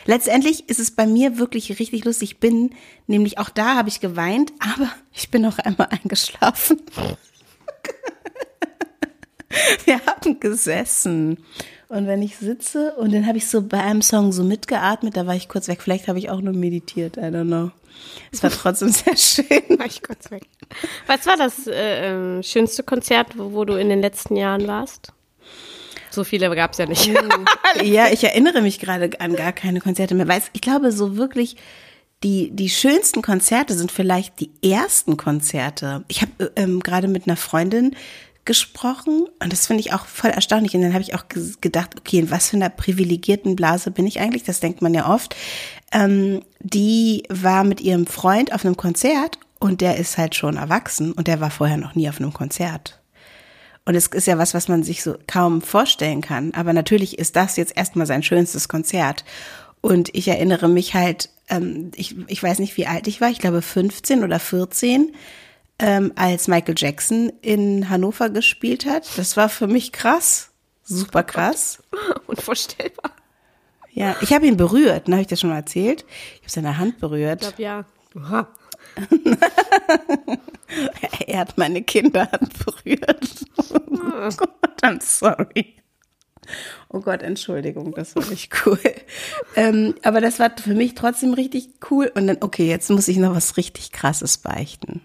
[0.06, 2.32] Letztendlich ist es bei mir wirklich richtig lustig.
[2.32, 2.72] Ich bin,
[3.08, 6.82] nämlich auch da habe ich geweint, aber ich bin auch einmal eingeschlafen.
[9.86, 11.38] Wir haben gesessen.
[11.88, 15.28] Und wenn ich sitze und dann habe ich so bei einem Song so mitgeatmet, da
[15.28, 15.82] war ich kurz weg.
[15.82, 17.72] Vielleicht habe ich auch nur meditiert, I don't know.
[18.32, 19.80] Es war trotzdem sehr schön.
[19.80, 20.44] War ich kurz weg.
[21.08, 25.14] Was war das äh, ähm, schönste Konzert, wo, wo du in den letzten Jahren warst?
[26.16, 27.12] So viele gab es ja nicht.
[27.84, 30.28] ja, ich erinnere mich gerade an gar keine Konzerte mehr.
[30.28, 31.58] Weil ich glaube, so wirklich
[32.24, 36.04] die, die schönsten Konzerte sind vielleicht die ersten Konzerte.
[36.08, 37.96] Ich habe äh, ähm, gerade mit einer Freundin
[38.46, 40.76] gesprochen und das finde ich auch voll erstaunlich.
[40.76, 41.26] Und dann habe ich auch
[41.62, 44.44] gedacht, okay, in was für einer privilegierten Blase bin ich eigentlich?
[44.44, 45.36] Das denkt man ja oft.
[45.92, 51.12] Ähm, die war mit ihrem Freund auf einem Konzert und der ist halt schon erwachsen
[51.12, 53.02] und der war vorher noch nie auf einem Konzert.
[53.86, 56.54] Und es ist ja was, was man sich so kaum vorstellen kann.
[56.56, 59.24] Aber natürlich ist das jetzt erstmal sein schönstes Konzert.
[59.82, 63.38] Und ich erinnere mich halt, ähm, ich, ich weiß nicht, wie alt ich war, ich
[63.38, 65.14] glaube 15 oder 14,
[65.78, 69.08] ähm, als Michael Jackson in Hannover gespielt hat.
[69.18, 70.50] Das war für mich krass,
[70.84, 71.84] super krass.
[72.28, 73.12] Unvorstellbar.
[73.92, 76.06] Ja, ich habe ihn berührt, ne, habe ich das schon mal erzählt?
[76.36, 77.44] Ich habe seine Hand berührt.
[77.44, 77.86] Ich glaube ja.
[81.28, 82.30] Er hat meine Kinder
[82.66, 83.46] berührt.
[84.18, 85.76] Oh Gott, I'm sorry.
[86.90, 88.80] Oh Gott, Entschuldigung, das war nicht cool.
[89.56, 92.12] ähm, aber das war für mich trotzdem richtig cool.
[92.16, 95.02] Und dann, okay, jetzt muss ich noch was richtig Krasses beichten.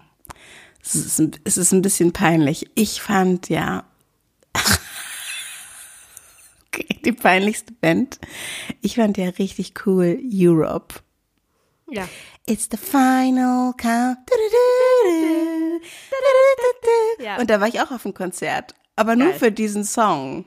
[0.83, 2.69] Es ist ein, es ist ein bisschen peinlich.
[2.75, 3.85] Ich fand ja
[6.67, 8.19] okay, die peinlichste Band.
[8.81, 10.95] Ich fand ja richtig cool Europe.
[11.89, 12.07] Ja.
[12.47, 14.17] It's the final count.
[17.19, 17.37] Ja.
[17.37, 18.73] Und da war ich auch auf dem Konzert.
[18.95, 19.39] Aber nur Geil.
[19.39, 20.45] für diesen Song.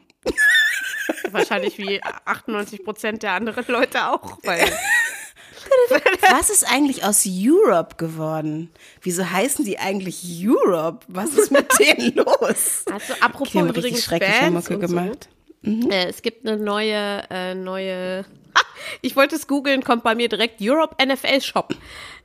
[1.30, 4.38] Wahrscheinlich wie 98 Prozent der anderen Leute auch.
[4.42, 4.60] Weil
[6.30, 8.70] Was ist eigentlich aus Europe geworden?
[9.02, 11.06] Wieso heißen die eigentlich Europe?
[11.08, 12.84] Was ist mit denen los?
[12.92, 15.28] Also apropos die haben übrigens schreckliche Bands Mucke gemacht.
[15.64, 15.90] Mhm.
[15.90, 18.24] Äh, es gibt eine neue, äh, neue
[19.02, 21.74] ich wollte es googeln, kommt bei mir direkt Europe NFL Shop.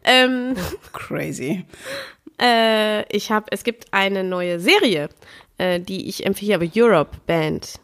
[0.04, 0.56] Ähm,
[0.94, 1.66] Crazy.
[2.42, 5.10] Äh, ich habe, es gibt eine neue Serie,
[5.58, 7.80] äh, die ich empfehle, aber Europe Band.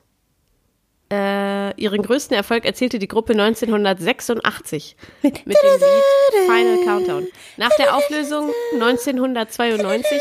[1.12, 7.28] Äh, ihren größten Erfolg erzielte die Gruppe 1986 mit dem Lied Final Countdown.
[7.58, 10.20] Nach der Auflösung 1992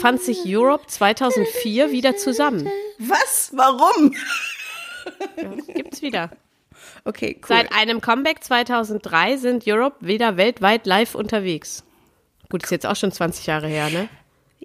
[0.00, 2.66] fand sich Europe 2004 wieder zusammen.
[2.98, 3.50] Was?
[3.54, 4.14] Warum?
[5.36, 6.30] Ja, gibt's wieder.
[7.04, 7.48] Okay, cool.
[7.48, 11.84] Seit einem Comeback 2003 sind Europe wieder weltweit live unterwegs.
[12.48, 14.08] Gut, ist jetzt auch schon 20 Jahre her, ne?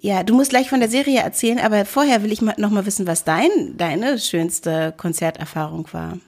[0.00, 2.86] Ja, du musst gleich von der Serie erzählen, aber vorher will ich mal, noch mal
[2.86, 6.18] wissen, was dein, deine schönste Konzerterfahrung war.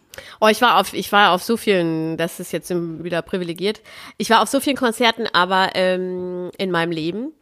[0.41, 3.81] Oh, ich war auf, ich war auf so vielen, das ist jetzt wieder privilegiert.
[4.19, 7.33] Ich war auf so vielen Konzerten, aber ähm, in meinem Leben.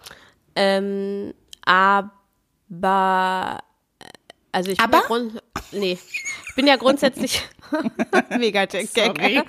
[0.55, 1.33] Ähm,
[1.65, 2.11] aber
[4.53, 5.03] also ich aber?
[5.09, 5.41] bin ja
[5.73, 5.99] nee,
[6.49, 7.43] ich bin ja grundsätzlich
[8.39, 9.45] mega Gag.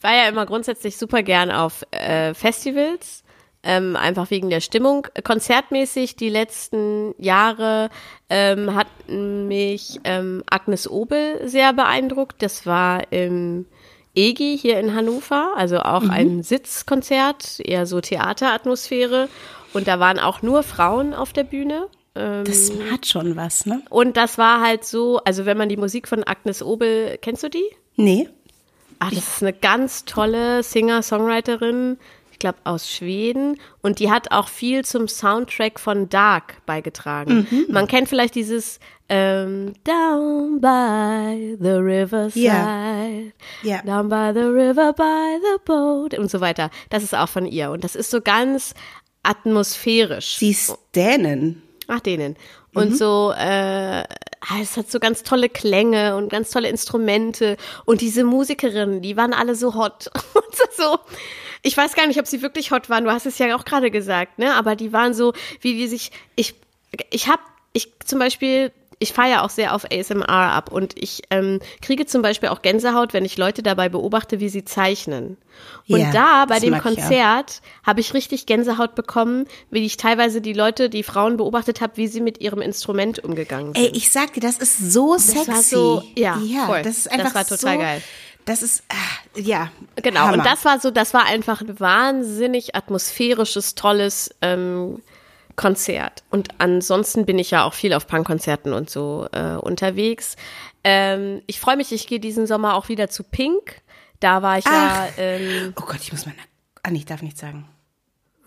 [0.00, 3.24] war ja immer grundsätzlich super gern auf äh, Festivals
[3.66, 5.08] ähm, einfach wegen der Stimmung.
[5.24, 7.90] Konzertmäßig die letzten Jahre
[8.30, 12.42] ähm, hat mich ähm, Agnes Obel sehr beeindruckt.
[12.42, 13.66] Das war im
[14.14, 16.10] EGI hier in Hannover, also auch mhm.
[16.10, 19.28] ein Sitzkonzert, eher so Theateratmosphäre.
[19.74, 21.88] Und da waren auch nur Frauen auf der Bühne.
[22.16, 23.82] Das ähm, hat schon was, ne?
[23.90, 27.50] Und das war halt so, also wenn man die Musik von Agnes Obel, kennst du
[27.50, 27.64] die?
[27.96, 28.28] Nee.
[28.98, 31.98] Ah, das ist eine ganz tolle Singer-Songwriterin
[32.36, 37.46] ich glaube aus Schweden und die hat auch viel zum Soundtrack von Dark beigetragen.
[37.50, 37.64] Mhm.
[37.70, 43.06] Man kennt vielleicht dieses ähm, Down by the riverside, Ja.
[43.62, 43.80] Ja.
[43.80, 46.68] Down by the river by the boat und so weiter.
[46.90, 48.74] Das ist auch von ihr und das ist so ganz
[49.22, 50.36] atmosphärisch.
[50.36, 51.62] Sie ist Dänen.
[51.88, 52.36] Ach, denen.
[52.74, 52.94] Und Mhm.
[52.96, 57.56] so, äh, ah, es hat so ganz tolle Klänge und ganz tolle Instrumente.
[57.84, 60.10] Und diese Musikerinnen, die waren alle so hot.
[60.34, 60.98] Und so,
[61.62, 63.04] ich weiß gar nicht, ob sie wirklich hot waren.
[63.04, 64.54] Du hast es ja auch gerade gesagt, ne?
[64.54, 66.54] Aber die waren so, wie die sich, ich,
[67.10, 67.40] ich hab,
[67.72, 72.22] ich zum Beispiel, ich feiere auch sehr auf ASMR ab und ich ähm, kriege zum
[72.22, 75.36] Beispiel auch Gänsehaut, wenn ich Leute dabei beobachte, wie sie zeichnen.
[75.88, 76.78] Und Ja, da bei das dem.
[76.78, 81.96] Konzert habe ich richtig Gänsehaut bekommen, wie ich teilweise die Leute, die Frauen beobachtet habe,
[81.96, 83.84] wie sie mit ihrem Instrument umgegangen sind.
[83.84, 85.48] Ey, ich sag dir, das ist so sexy.
[85.50, 86.82] war so- ja, voll.
[86.82, 88.02] das ist Das einfach war total so, geil.
[88.46, 89.70] Das ist, ah, ja.
[89.96, 90.34] Genau, Hammer.
[90.34, 95.02] und das war so, das war einfach ein wahnsinnig atmosphärisches, tolles ähm,
[95.56, 96.22] Konzert.
[96.30, 100.36] Und ansonsten bin ich ja auch viel auf Punkkonzerten und so äh, unterwegs.
[100.84, 103.82] Ähm, ich freue mich, ich gehe diesen Sommer auch wieder zu Pink.
[104.20, 105.12] Da war ich ja, Ach.
[105.18, 106.34] ähm, Oh Gott, ich muss mal.
[106.82, 107.68] Ah, nee, ich darf nicht sagen.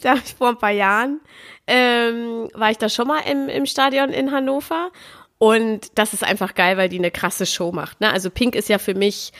[0.00, 1.20] da war ich vor ein paar Jahren,
[1.66, 4.90] ähm, war ich da schon mal im, im Stadion in Hannover.
[5.38, 8.00] Und das ist einfach geil, weil die eine krasse Show macht.
[8.00, 8.12] Ne?
[8.12, 9.32] Also Pink ist ja für mich,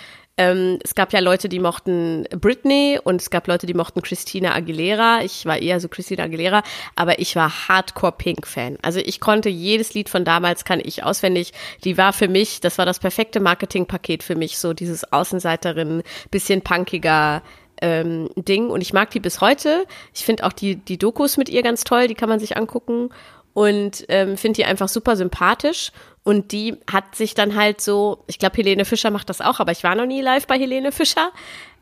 [0.43, 4.55] ähm, es gab ja Leute, die mochten Britney und es gab Leute, die mochten Christina
[4.55, 5.23] Aguilera.
[5.23, 6.63] Ich war eher so Christina Aguilera,
[6.97, 8.79] aber ich war Hardcore Pink-Fan.
[8.83, 11.53] Also ich konnte jedes Lied von damals kann ich auswendig.
[11.85, 16.63] Die war für mich, das war das perfekte Marketingpaket für mich, so dieses Außenseiterin, bisschen
[16.63, 17.43] punkiger,
[17.81, 19.85] ähm, Ding und ich mag die bis heute.
[20.15, 23.11] Ich finde auch die, die Dokus mit ihr ganz toll, die kann man sich angucken
[23.55, 25.93] und ähm, finde die einfach super sympathisch.
[26.25, 29.73] Und die hat sich dann halt so, ich glaube, Helene Fischer macht das auch, aber
[29.73, 31.33] ich war noch nie live bei Helene Fischer.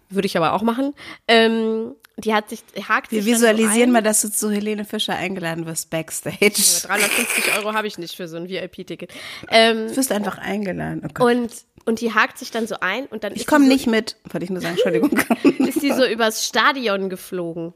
[0.09, 0.95] Würde ich aber auch machen.
[1.29, 3.93] Ähm, die hat sich, hakt Wir sich so visualisieren ein.
[3.93, 6.37] mal, dass du zu Helene Fischer eingeladen wirst, Backstage.
[6.83, 9.13] 350 Euro habe ich nicht für so ein VIP-Ticket.
[9.49, 11.07] Ähm, Du wirst einfach eingeladen.
[11.19, 11.51] Oh und,
[11.85, 14.45] und die hakt sich dann so ein und dann ich komme so, nicht mit, wollte
[14.45, 15.11] ich nur sagen, Entschuldigung.
[15.67, 17.73] ist die so übers Stadion geflogen.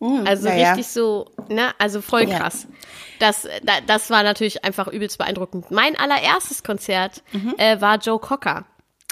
[0.00, 0.68] Also ja, ja.
[0.72, 2.38] richtig so, ne, also voll Ja.
[2.38, 2.66] krass.
[3.18, 5.70] Das, da, das war natürlich einfach übelst beeindruckend.
[5.70, 7.22] Mein allererstes Konzert
[7.58, 8.64] äh, war Joe Cocker.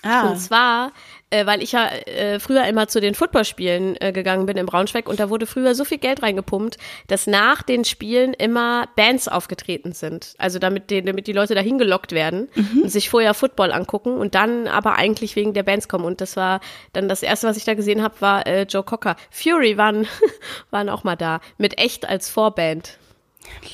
[0.02, 0.92] Ah, Und zwar,
[1.30, 5.08] äh, weil ich ja äh, früher immer zu den Footballspielen äh, gegangen bin in Braunschweig
[5.08, 9.92] und da wurde früher so viel Geld reingepumpt, dass nach den Spielen immer Bands aufgetreten
[9.92, 10.34] sind.
[10.38, 12.48] Also damit die, damit die Leute dahin gelockt werden
[12.82, 16.04] und sich vorher Football angucken und dann aber eigentlich wegen der Bands kommen.
[16.04, 16.60] Und das war
[16.92, 19.16] dann das erste, was ich da gesehen habe, war äh, Joe Cocker.
[19.30, 20.06] Fury waren,
[20.70, 22.98] waren auch mal da, mit echt als Vorband.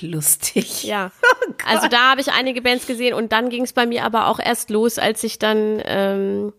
[0.01, 0.85] lustig.
[0.85, 1.12] Ja.
[1.67, 4.40] also da habe ich einige Bands gesehen und dann ging es bei mir aber auch
[4.40, 6.53] erst los, als ich dann, ähm,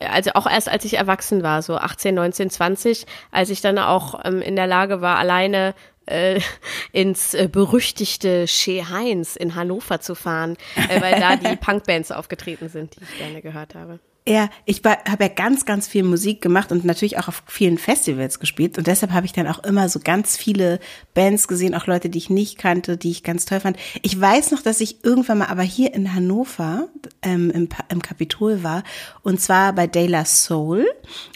[0.00, 4.20] also auch erst als ich erwachsen war, so 18, 19, 20, als ich dann auch
[4.24, 5.74] ähm, in der Lage war, alleine
[6.06, 6.40] äh,
[6.92, 12.68] ins äh, berüchtigte Shea Heinz in Hannover zu fahren, äh, weil da die Punkbands aufgetreten
[12.68, 14.00] sind, die ich gerne gehört habe.
[14.28, 18.38] Ja, ich habe ja ganz, ganz viel Musik gemacht und natürlich auch auf vielen Festivals
[18.38, 18.76] gespielt.
[18.76, 20.78] Und deshalb habe ich dann auch immer so ganz viele
[21.14, 23.78] Bands gesehen, auch Leute, die ich nicht kannte, die ich ganz toll fand.
[24.02, 26.88] Ich weiß noch, dass ich irgendwann mal aber hier in Hannover
[27.22, 28.82] ähm, im, im Kapitol war.
[29.22, 30.86] Und zwar bei De La Soul.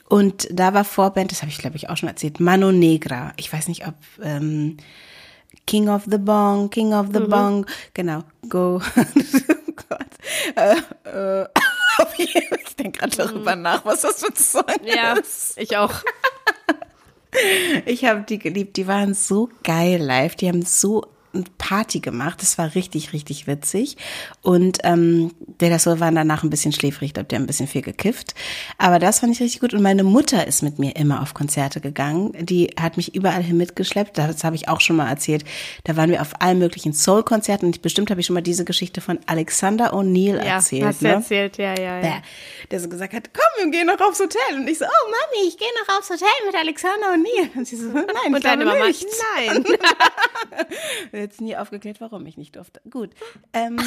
[0.06, 3.32] Und da war Vorband, das habe ich glaube ich auch schon erzählt, Mano Negra.
[3.38, 4.76] Ich weiß nicht, ob ähm,
[5.66, 8.82] King of the Bong, King of the Bong, genau, go.
[8.96, 10.06] oh Gott.
[10.54, 10.76] Äh,
[11.08, 11.46] äh,
[12.18, 15.54] ich denke gerade darüber nach, was das für ein Song Ja, ist.
[15.56, 15.92] ich auch.
[17.86, 21.04] Ich habe die geliebt, die waren so geil live, die haben so
[21.58, 23.96] Party gemacht, das war richtig, richtig witzig.
[24.42, 27.66] Und ähm, der das so war danach ein bisschen schläfrig, ich glaube, der ein bisschen
[27.66, 28.34] viel gekifft.
[28.78, 29.74] Aber das fand ich richtig gut.
[29.74, 32.32] Und meine Mutter ist mit mir immer auf Konzerte gegangen.
[32.38, 34.18] Die hat mich überall hin mitgeschleppt.
[34.18, 35.44] Das habe ich auch schon mal erzählt.
[35.84, 37.66] Da waren wir auf allen möglichen Soul-Konzerten.
[37.66, 40.84] Und bestimmt habe ich schon mal diese Geschichte von Alexander O'Neill Ja, erzählt.
[40.84, 41.12] hast du ne?
[41.14, 42.00] erzählt, ja, ja, ja.
[42.00, 42.22] Der,
[42.70, 44.40] der so gesagt hat, komm, wir gehen noch aufs Hotel.
[44.56, 47.56] Und ich so, oh Mami, ich gehe noch aufs Hotel mit Alexander O'Neill.
[47.56, 49.06] Und sie so, nein, ich Und deine Mama, nicht.
[49.36, 49.64] nein.
[51.24, 52.82] Jetzt nie aufgeklärt, warum ich nicht durfte.
[52.90, 53.10] Gut.
[53.54, 53.78] Ähm,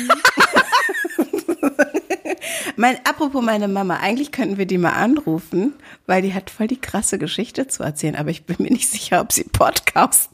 [2.78, 5.74] mein, apropos meine Mama, eigentlich könnten wir die mal anrufen,
[6.06, 9.20] weil die hat voll die krasse Geschichte zu erzählen, aber ich bin mir nicht sicher,
[9.22, 10.32] ob sie Podcast,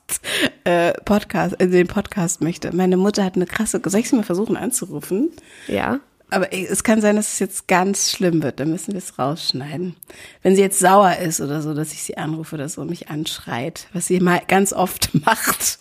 [0.65, 2.75] äh, Podcast, äh, den Podcast möchte.
[2.75, 5.31] Meine Mutter hat eine krasse, soll ich sie mal versuchen anzurufen?
[5.67, 5.99] Ja.
[6.29, 8.59] Aber es kann sein, dass es jetzt ganz schlimm wird.
[8.59, 9.95] Dann müssen wir es rausschneiden.
[10.41, 13.09] Wenn sie jetzt sauer ist oder so, dass ich sie anrufe oder so und mich
[13.09, 15.79] anschreit, was sie mal ganz oft macht.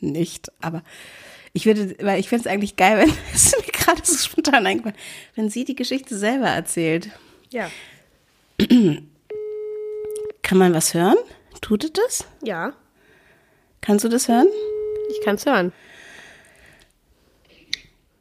[0.00, 0.82] Nicht, aber
[1.52, 4.66] ich würde, weil ich finde es eigentlich geil, wenn es ist mir gerade so spontan
[4.66, 4.96] eingefallen,
[5.34, 7.10] wenn sie die Geschichte selber erzählt.
[7.50, 7.70] Ja.
[10.42, 11.16] Kann man was hören?
[11.60, 12.24] Tut es das?
[12.42, 12.72] Ja,
[13.80, 14.46] Kannst du das hören?
[15.10, 15.72] ich kann's hören.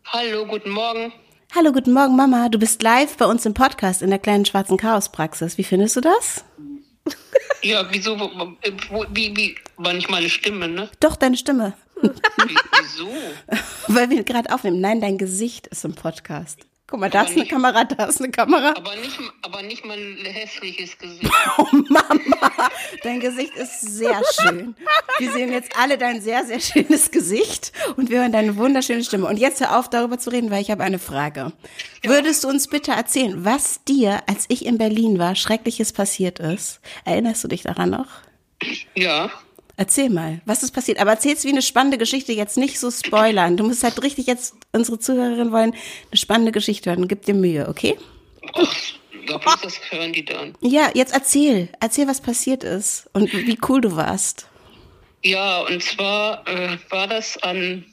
[0.06, 1.14] Hallo, guten Morgen.
[1.54, 2.50] Hallo, guten Morgen, Mama.
[2.50, 5.58] Du bist live bei uns im Podcast in der kleinen schwarzen Chaospraxis.
[5.58, 6.46] Wie findest du das?
[7.62, 10.90] Ja, wieso, wo, wie, wie, war nicht meine Stimme, ne?
[11.00, 11.74] Doch, deine Stimme.
[12.02, 12.10] Wie,
[12.80, 13.10] wieso?
[13.88, 14.80] Weil wir gerade aufnehmen.
[14.80, 16.69] Nein, dein Gesicht ist im Podcast.
[16.90, 18.74] Guck mal, da ist eine Kamera, da ist eine Kamera.
[18.76, 21.32] Aber nicht, aber nicht mein hässliches Gesicht.
[21.58, 22.70] Oh Mama,
[23.04, 24.76] dein Gesicht ist sehr schön.
[25.18, 29.28] Wir sehen jetzt alle dein sehr, sehr schönes Gesicht und wir hören deine wunderschöne Stimme.
[29.28, 31.52] Und jetzt hör auf, darüber zu reden, weil ich habe eine Frage.
[32.04, 36.80] Würdest du uns bitte erzählen, was dir, als ich in Berlin war, Schreckliches passiert ist?
[37.04, 38.08] Erinnerst du dich daran noch?
[38.96, 39.30] Ja.
[39.80, 41.00] Erzähl mal, was ist passiert?
[41.00, 43.56] Aber erzähl's wie eine spannende Geschichte, jetzt nicht so spoilern.
[43.56, 47.08] Du musst halt richtig jetzt, unsere Zuhörerinnen wollen eine spannende Geschichte hören.
[47.08, 47.98] Gib dir Mühe, okay?
[49.26, 50.54] Da was das hören die dann.
[50.60, 51.70] Ja, jetzt erzähl.
[51.80, 54.48] Erzähl, was passiert ist und wie cool du warst.
[55.24, 57.86] Ja, und zwar äh, war das an,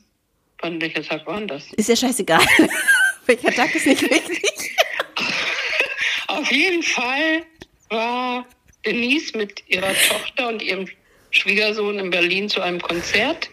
[0.63, 1.73] wann welcher Tag war denn das?
[1.75, 2.45] Ist ja scheißegal.
[3.27, 4.77] Welcher Tag ist nicht wichtig?
[6.27, 7.45] Auf jeden Fall
[7.91, 8.45] war
[8.85, 10.89] Denise mit ihrer Tochter und ihrem
[11.37, 13.51] Schwiegersohn in Berlin zu einem Konzert.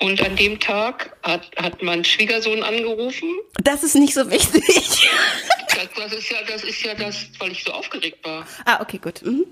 [0.00, 3.28] Und an dem Tag hat, hat mein Schwiegersohn angerufen.
[3.62, 4.62] Das ist nicht so wichtig.
[5.68, 8.46] Das, das, ist ja, das ist ja das, weil ich so aufgeregt war.
[8.64, 9.22] ah, okay, gut.
[9.22, 9.44] Mhm.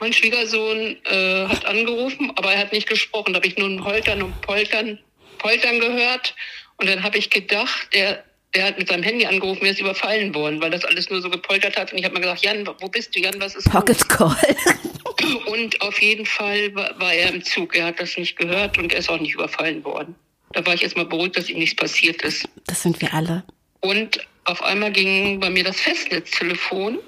[0.00, 3.32] Mein Schwiegersohn äh, hat angerufen, aber er hat nicht gesprochen.
[3.32, 4.98] Da habe ich nur ein Holtern und Poltern,
[5.38, 6.34] Poltern gehört.
[6.76, 10.34] Und dann habe ich gedacht, der, der hat mit seinem Handy angerufen, er ist überfallen
[10.34, 11.92] worden, weil das alles nur so gepoltert hat.
[11.92, 13.70] Und ich habe mir gesagt, Jan, wo bist du, Jan, was ist?
[13.70, 14.36] Pocket Call.
[15.46, 17.76] Und auf jeden Fall war, war er im Zug.
[17.76, 20.14] Er hat das nicht gehört und er ist auch nicht überfallen worden.
[20.52, 22.48] Da war ich erstmal beruhigt, dass ihm nichts passiert ist.
[22.66, 23.44] Das sind wir alle.
[23.80, 26.98] Und auf einmal ging bei mir das Festnetztelefon.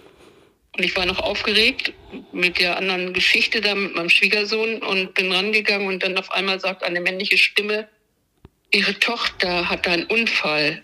[0.76, 1.92] Und ich war noch aufgeregt
[2.33, 6.61] mit der anderen Geschichte da mit meinem Schwiegersohn und bin rangegangen und dann auf einmal
[6.61, 7.88] sagt eine männliche Stimme,
[8.70, 10.83] ihre Tochter hatte einen Unfall.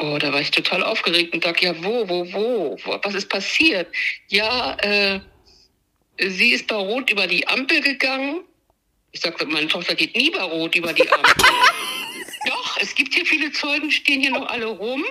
[0.00, 3.28] Oh, da war ich total aufgeregt und sag, ja, wo, wo, wo, wo was ist
[3.28, 3.86] passiert?
[4.28, 5.20] Ja, äh,
[6.18, 8.40] sie ist bei Rot über die Ampel gegangen.
[9.12, 11.34] Ich sagte, meine Tochter geht nie bei Rot über die Ampel.
[12.46, 15.04] Doch, es gibt hier viele Zeugen, stehen hier noch alle rum.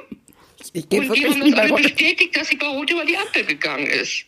[0.74, 3.86] Ich Und die haben das alle bestätigt, dass sie bei Rot über die Ampel gegangen
[3.86, 4.26] ist.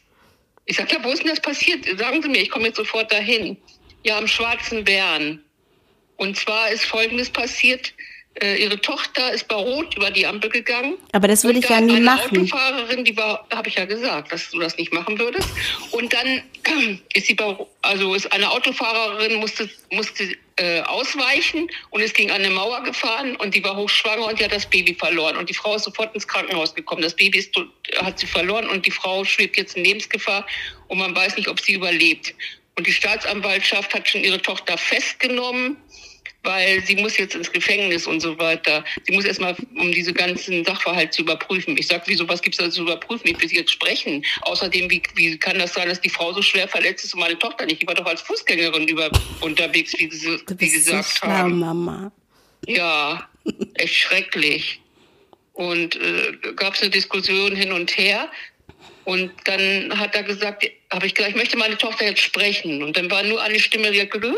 [0.65, 1.85] Ich sag, ja, wo ist denn das passiert?
[1.97, 3.57] Sagen Sie mir, ich komme jetzt sofort dahin.
[4.03, 5.43] Ja, am Schwarzen Bären.
[6.17, 7.93] Und zwar ist Folgendes passiert.
[8.35, 10.97] Äh, ihre Tochter ist bei Rot über die Ampel gegangen.
[11.11, 12.37] Aber das würde ich ja nie eine machen.
[12.37, 15.49] Autofahrerin, die war, habe ich ja gesagt, dass du das nicht machen würdest.
[15.91, 16.41] Und dann
[17.13, 22.49] ist sie bei, also ist eine Autofahrerin musste musste äh, ausweichen und ist gegen eine
[22.49, 25.75] Mauer gefahren und die war hochschwanger und die hat das Baby verloren und die Frau
[25.75, 27.01] ist sofort ins Krankenhaus gekommen.
[27.01, 27.67] Das Baby ist, tot-
[27.97, 30.47] hat sie verloren und die Frau schwebt jetzt in Lebensgefahr
[30.87, 32.33] und man weiß nicht, ob sie überlebt.
[32.77, 35.75] Und die Staatsanwaltschaft hat schon ihre Tochter festgenommen
[36.43, 38.83] weil sie muss jetzt ins Gefängnis und so weiter.
[39.05, 41.77] Sie muss erstmal, um diese ganzen Sachverhalte zu überprüfen.
[41.77, 43.27] Ich sag, wieso, was gibt's da zu überprüfen?
[43.27, 44.25] Ich will sie jetzt sprechen.
[44.41, 47.37] Außerdem, wie, wie kann das sein, dass die Frau so schwer verletzt ist und meine
[47.37, 47.81] Tochter nicht?
[47.81, 51.27] Ich war doch als Fußgängerin über, unterwegs, wie sie, Du wie bist so gesagt schlau,
[51.29, 51.59] haben.
[51.59, 52.11] Mama.
[52.67, 53.29] Ja,
[53.75, 54.79] echt schrecklich.
[55.53, 58.29] Und äh, gab es eine Diskussion hin und her.
[59.03, 62.83] Und dann hat er gesagt, habe ich gesagt, ich möchte meine Tochter jetzt sprechen.
[62.83, 64.33] Und dann war nur eine Stimme, die hat ge-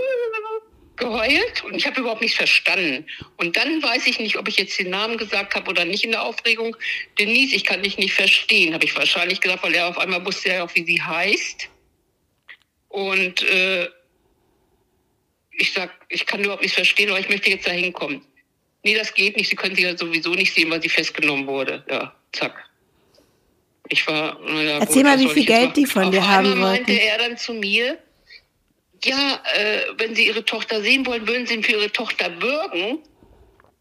[0.95, 3.05] geheult und ich habe überhaupt nichts verstanden.
[3.37, 6.11] Und dann weiß ich nicht, ob ich jetzt den Namen gesagt habe oder nicht in
[6.11, 6.75] der Aufregung.
[7.19, 10.49] Denise, ich kann dich nicht verstehen, habe ich wahrscheinlich gesagt, weil er auf einmal wusste
[10.49, 11.69] ja auch, wie sie heißt.
[12.89, 13.89] Und äh,
[15.51, 18.25] ich sag, ich kann überhaupt nicht verstehen, aber ich möchte jetzt da hinkommen.
[18.83, 19.49] Nee, das geht nicht.
[19.49, 21.83] Sie können sie ja sowieso nicht sehen, weil sie festgenommen wurde.
[21.89, 22.69] Ja, zack.
[23.89, 26.59] Ich war, naja, Erzähl gut, mal, wie viel Geld die von Auf dir haben wollten.
[26.59, 27.97] meinte er dann zu mir,
[29.05, 32.99] ja, äh, wenn Sie Ihre Tochter sehen wollen, würden Sie für Ihre Tochter bürgen.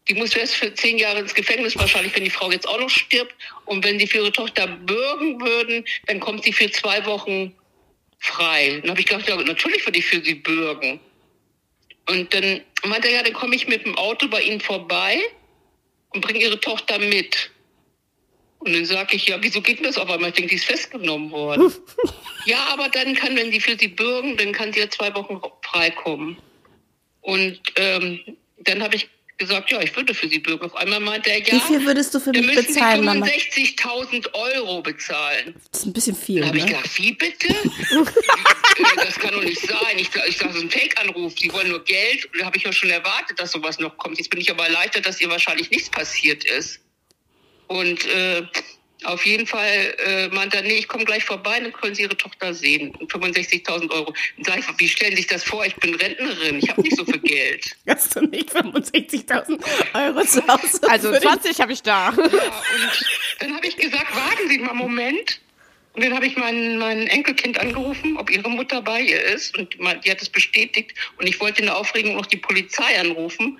[0.07, 2.89] Die muss erst für zehn Jahre ins Gefängnis, wahrscheinlich, wenn die Frau jetzt auch noch
[2.89, 3.33] stirbt.
[3.65, 7.55] Und wenn Sie für Ihre Tochter bürgen würden, dann kommt sie für zwei Wochen
[8.19, 8.79] frei.
[8.81, 10.99] Dann habe ich gedacht, ja, natürlich würde ich für Sie bürgen.
[12.09, 15.19] Und dann meinte er, ja, dann komme ich mit dem Auto bei Ihnen vorbei
[16.09, 17.51] und bringe Ihre Tochter mit.
[18.65, 20.29] Und dann sage ich, ja, wieso geht das auf einmal?
[20.29, 21.71] Ich denke, die ist festgenommen worden.
[22.45, 25.41] ja, aber dann kann, wenn Sie für Sie bürgen, dann kann sie ja zwei Wochen
[25.61, 26.37] freikommen.
[27.21, 28.19] Und ähm,
[28.59, 30.63] dann habe ich gesagt, ja, ich würde für Sie bürgen.
[30.63, 33.25] Auf einmal meinte er, ja, Wie viel würdest du für mich müssen bezahlen, Mama?
[33.25, 35.55] Sie 65.000 Euro bezahlen.
[35.71, 36.71] Das ist ein bisschen viel, Dann habe ich ne?
[36.71, 37.47] gedacht, wie bitte?
[38.95, 39.97] Das kann doch nicht sein.
[39.97, 41.35] Ich, ich sage, das ist ein Fake-Anruf.
[41.35, 42.27] Die wollen nur Geld.
[42.39, 44.17] Da habe ich ja schon erwartet, dass sowas noch kommt.
[44.17, 46.79] Jetzt bin ich aber erleichtert, dass ihr wahrscheinlich nichts passiert ist.
[47.67, 48.43] Und äh,
[49.05, 52.15] Auf jeden Fall äh, meinte er, nee, ich komme gleich vorbei, dann können Sie Ihre
[52.15, 52.93] Tochter sehen.
[52.93, 54.13] 65.000 Euro.
[54.37, 55.65] Dann sag ich, wie stellen Sie sich das vor?
[55.65, 57.75] Ich bin Rentnerin, ich habe nicht so viel Geld.
[57.87, 59.59] Hast du nicht 65.000
[59.93, 60.89] Euro zu Hause?
[60.89, 62.11] Also 20 habe ich da.
[62.11, 62.31] Ja, und
[63.39, 65.41] dann habe ich gesagt, warten Sie mal einen Moment.
[65.95, 69.55] Und dann habe ich mein, mein Enkelkind angerufen, ob ihre Mutter bei ihr ist.
[69.57, 70.93] Und die hat es bestätigt.
[71.17, 73.59] Und ich wollte in der Aufregung noch die Polizei anrufen.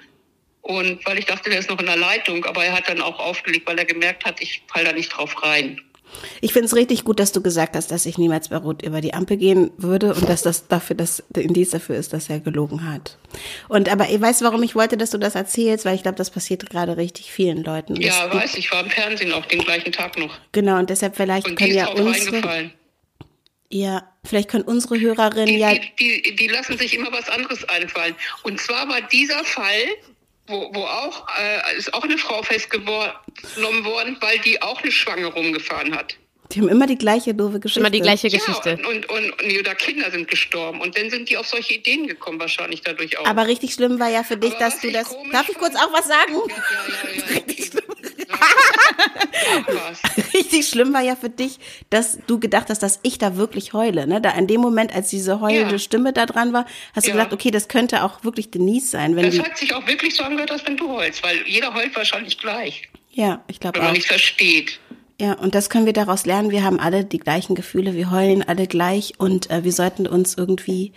[0.63, 3.19] Und weil ich dachte, der ist noch in der Leitung, aber er hat dann auch
[3.19, 5.79] aufgelegt, weil er gemerkt hat, ich falle da nicht drauf rein.
[6.39, 9.01] Ich finde es richtig gut, dass du gesagt hast, dass ich niemals bei Rot über
[9.01, 12.89] die Ampel gehen würde und dass das dafür das Indiz dafür ist, dass er gelogen
[12.89, 13.17] hat.
[13.67, 16.29] Und aber ich weiß, warum ich wollte, dass du das erzählst, weil ich glaube, das
[16.29, 17.99] passiert gerade richtig vielen Leuten.
[17.99, 20.37] Ja, weiß ich, war im Fernsehen auch den gleichen Tag noch.
[20.51, 22.71] Genau, und deshalb vielleicht Und können ja unsere,
[23.69, 27.67] ja, vielleicht können unsere Hörerinnen Die, ja, die, die, die lassen sich immer was anderes
[27.67, 28.15] einfallen.
[28.43, 29.81] Und zwar war dieser Fall,
[30.47, 35.27] wo, wo auch, äh, ist auch eine Frau festgenommen worden, weil die auch eine Schwange
[35.27, 36.17] rumgefahren hat.
[36.51, 37.79] die haben immer die gleiche doofe Geschichte.
[37.79, 38.77] Immer die gleiche Geschichte.
[38.81, 40.81] Ja, und, und, und, und oder Kinder sind gestorben.
[40.81, 43.25] Und dann sind die auf solche Ideen gekommen, wahrscheinlich dadurch auch.
[43.25, 45.15] Aber richtig schlimm war ja für dich, Aber dass du das.
[45.31, 46.33] Darf ich kurz auch was sagen?
[46.33, 47.79] ja, ja, ja, ja.
[49.67, 50.01] Was.
[50.33, 54.07] Richtig schlimm war ja für dich, dass du gedacht hast, dass ich da wirklich heule.
[54.07, 54.21] Ne?
[54.21, 55.79] Da in dem Moment, als diese heulende Ja.
[55.79, 56.65] Stimme da dran war,
[56.95, 57.17] hast du Ja.
[57.17, 59.15] gedacht, okay, das könnte auch wirklich Denise sein.
[59.15, 62.37] Das hat sich auch wirklich so angehört, als wenn du heulst, weil jeder heult wahrscheinlich
[62.37, 63.95] gleich, ja, ich glaube wenn man auch.
[63.95, 64.79] nicht versteht.
[65.21, 66.49] Ja, und das können wir daraus lernen.
[66.49, 70.35] Wir haben alle die gleichen Gefühle, wir heulen alle gleich und äh, wir sollten uns
[70.35, 70.91] irgendwie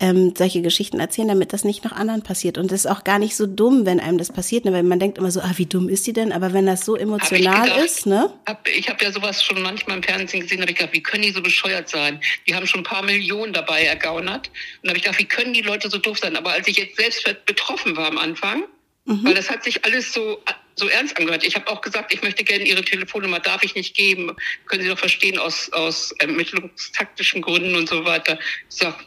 [0.00, 2.58] ähm, solche Geschichten erzählen, damit das nicht noch anderen passiert.
[2.58, 4.72] Und das ist auch gar nicht so dumm, wenn einem das passiert, ne?
[4.72, 6.32] weil man denkt immer so, ah, wie dumm ist die denn?
[6.32, 7.84] Aber wenn das so emotional gedacht.
[7.84, 8.32] ist, ne?
[8.46, 11.22] Hab, ich habe ja sowas schon manchmal im Fernsehen gesehen, habe ich gedacht, wie können
[11.22, 12.20] die so bescheuert sein?
[12.46, 14.50] Die haben schon ein paar Millionen dabei ergaunert.
[14.82, 16.36] Und habe ich gedacht, wie können die Leute so doof sein?
[16.36, 18.64] Aber als ich jetzt selbst betroffen war am Anfang,
[19.06, 20.42] weil das hat sich alles so,
[20.76, 21.44] so ernst angehört.
[21.44, 24.34] Ich habe auch gesagt, ich möchte gerne Ihre Telefonnummer, darf ich nicht geben.
[24.66, 28.38] Können Sie doch verstehen, aus, aus ermittlungstaktischen Gründen und so weiter.
[28.70, 29.04] Ich sag,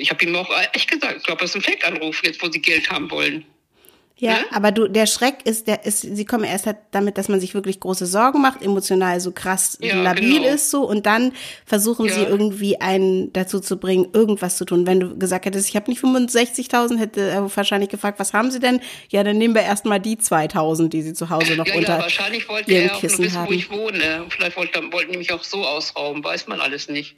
[0.00, 2.60] ich habe ihm auch echt gesagt, ich glaube, das ist ein Fake-Anruf, jetzt wo Sie
[2.60, 3.44] Geld haben wollen.
[4.20, 4.44] Ja, Ne?
[4.50, 7.54] aber du, der Schreck ist, der ist, sie kommen erst halt damit, dass man sich
[7.54, 10.48] wirklich große Sorgen macht, emotional so krass Ja, labil genau.
[10.54, 11.30] ist so und dann
[11.64, 12.28] versuchen sie Ja.
[12.28, 14.88] irgendwie einen dazu zu bringen, irgendwas zu tun.
[14.88, 18.58] Wenn du gesagt hättest, ich habe nicht 65.000, hätte er wahrscheinlich gefragt, was haben sie
[18.58, 18.80] denn?
[19.08, 22.02] Ja, dann nehmen wir erstmal die 2.000, die sie zu Hause noch Ja, unter ja,
[22.02, 23.52] wahrscheinlich wollte ihrem er auch Kissen wissen, wo haben.
[23.54, 24.24] ich wohne.
[24.30, 27.14] Vielleicht wollte, wollten die mich auch so ausrauben, weiß man alles nicht.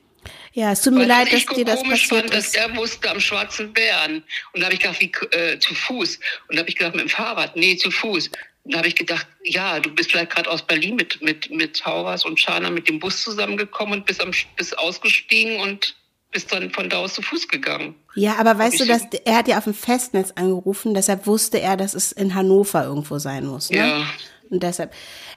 [0.53, 2.57] Ja, es tut mir Weil leid, dass dir das passiert fand, dass ist.
[2.57, 4.25] er wusste am Schwarzen Bären.
[4.53, 6.19] Und da habe ich gedacht, wie äh, zu Fuß.
[6.49, 8.31] Und da habe ich gedacht, mit dem Fahrrad, nee, zu Fuß.
[8.65, 11.85] Und da habe ich gedacht, ja, du bist vielleicht gerade aus Berlin mit, mit, mit
[11.85, 15.97] Hauras und Schana mit dem Bus zusammengekommen und bist, am, bist ausgestiegen und
[16.33, 17.95] bist dann von da aus zu Fuß gegangen.
[18.15, 21.77] Ja, aber weißt du, dass er hat ja auf dem Festnetz angerufen, deshalb wusste er,
[21.77, 23.71] dass es in Hannover irgendwo sein muss.
[23.71, 23.79] Ne?
[23.79, 24.07] Ja.
[24.51, 24.93] Und deshalb.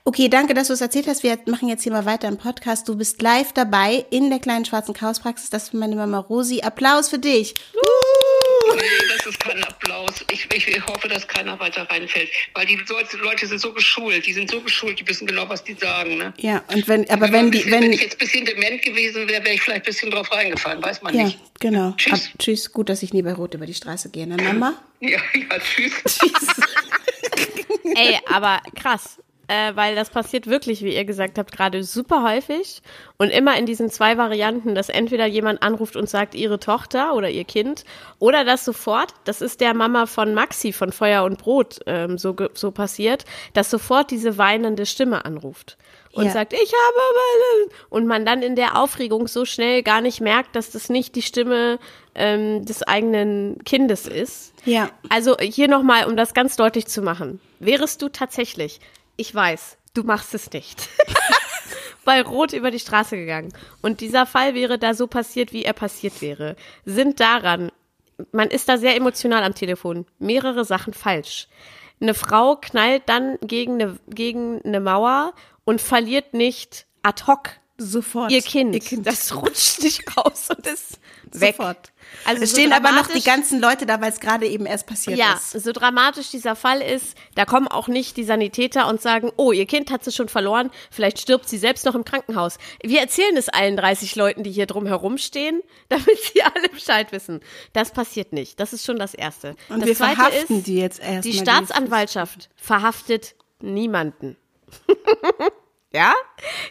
[0.06, 1.22] Okay, danke, dass du es erzählt hast.
[1.22, 2.90] Wir machen jetzt hier mal weiter im Podcast.
[2.90, 5.52] Du bist live dabei in der kleinen schwarzen Chaospraxis.
[5.52, 6.62] Das ist meine Mama Rosi.
[6.62, 7.54] Applaus für dich.
[8.76, 8.82] Nee,
[9.18, 10.24] das ist kein Applaus.
[10.32, 12.30] Ich, ich hoffe, dass keiner weiter reinfällt.
[12.54, 14.26] Weil die Leute- Leute sind so geschult.
[14.26, 16.18] Die sind so geschult, die wissen genau, was die sagen.
[16.18, 16.34] Ne?
[16.38, 18.82] Ja, und wenn, aber Wenn, wenn die, bisschen, wenn, wenn ich jetzt ein bisschen dement
[18.82, 20.84] gewesen wäre, wäre ich vielleicht ein bisschen drauf reingefallen.
[20.84, 21.40] Weiß man ja, nicht.
[21.60, 21.94] genau.
[21.98, 22.26] Tschüss.
[22.28, 22.72] Ab, tschüss.
[22.72, 24.74] Gut, dass ich nie bei Rot über die Straße gehe, ne, Mama?
[25.02, 25.92] Ja, ja, tschüss.
[27.96, 29.18] Ey, aber krass.
[29.50, 32.82] Äh, weil das passiert wirklich, wie ihr gesagt habt, gerade super häufig
[33.18, 37.30] und immer in diesen zwei Varianten, dass entweder jemand anruft und sagt, ihre Tochter oder
[37.30, 37.84] ihr Kind
[38.20, 42.34] oder das sofort, das ist der Mama von Maxi von Feuer und Brot ähm, so,
[42.54, 45.76] so passiert, dass sofort diese weinende Stimme anruft
[46.14, 46.32] und Ja.
[46.32, 50.56] sagt, ich habe meine und man dann in der Aufregung so schnell gar nicht merkt,
[50.56, 51.80] dass das nicht die Stimme
[52.16, 54.54] ähm, des eigenen Kindes ist.
[54.64, 54.90] Ja.
[55.10, 57.42] Also hier nochmal, um das ganz deutlich zu machen.
[57.60, 58.80] Wärest du tatsächlich,
[59.16, 60.90] ich weiß, du machst es nicht,
[62.06, 63.54] bei Rot über die Straße gegangen.
[63.82, 66.56] Und dieser Fall wäre da so passiert, wie er passiert wäre,
[66.86, 67.72] sind daran,
[68.32, 71.48] man ist da sehr emotional am Telefon, mehrere Sachen falsch.
[72.02, 75.34] Eine Frau knallt dann gegen eine, gegen eine Mauer
[75.64, 78.32] und verliert nicht ad hoc Sofort.
[78.32, 78.76] ihr kind.
[78.76, 79.08] Ihr Kind.
[79.08, 81.00] Das rutscht nicht raus und ist
[81.32, 81.56] weg.
[81.58, 81.92] Sofort.
[82.26, 84.86] Also es so stehen aber noch die ganzen Leute da, weil es gerade eben erst
[84.86, 85.52] passiert ja, ist.
[85.52, 89.66] so dramatisch dieser Fall ist, da kommen auch nicht die Sanitäter und sagen, oh, ihr
[89.66, 92.58] Kind hat sie schon verloren, vielleicht stirbt sie selbst noch im Krankenhaus.
[92.84, 97.42] Wir erzählen es allen 30 Leuten, die hier drum herumstehen, damit sie alle Bescheid wissen.
[97.74, 98.60] Das passiert nicht.
[98.60, 99.56] Das ist schon das Erste.
[99.70, 101.22] Und das wir Zweite verhaften ist, die jetzt erstmal.
[101.22, 104.38] die Staatsanwaltschaft verhaftet niemanden.
[105.94, 106.14] ja?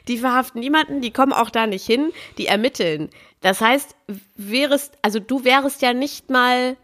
[0.09, 3.11] Die verhaften niemanden, die kommen auch da nicht hin, die ermitteln.
[3.41, 3.97] Das heißt,
[4.37, 6.77] wärest, also du wärest ja nicht mal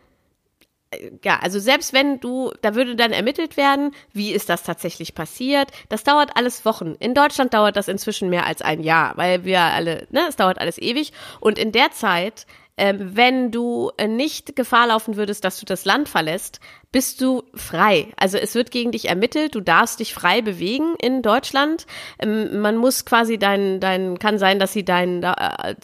[1.22, 5.70] ja, also selbst wenn du, da würde dann ermittelt werden, wie ist das tatsächlich passiert.
[5.88, 6.94] Das dauert alles Wochen.
[6.98, 10.58] In Deutschland dauert das inzwischen mehr als ein Jahr, weil wir alle, ne, es dauert
[10.58, 11.12] alles ewig.
[11.40, 12.46] Und in der Zeit,
[12.78, 16.60] ähm, wenn du äh, nicht Gefahr laufen würdest, dass du das Land verlässt,
[16.90, 18.08] bist du frei.
[18.16, 21.86] Also es wird gegen dich ermittelt, du darfst dich frei bewegen in Deutschland.
[22.18, 25.74] Ähm, man muss quasi dein, dein, kann sein, dass sie dein, äh,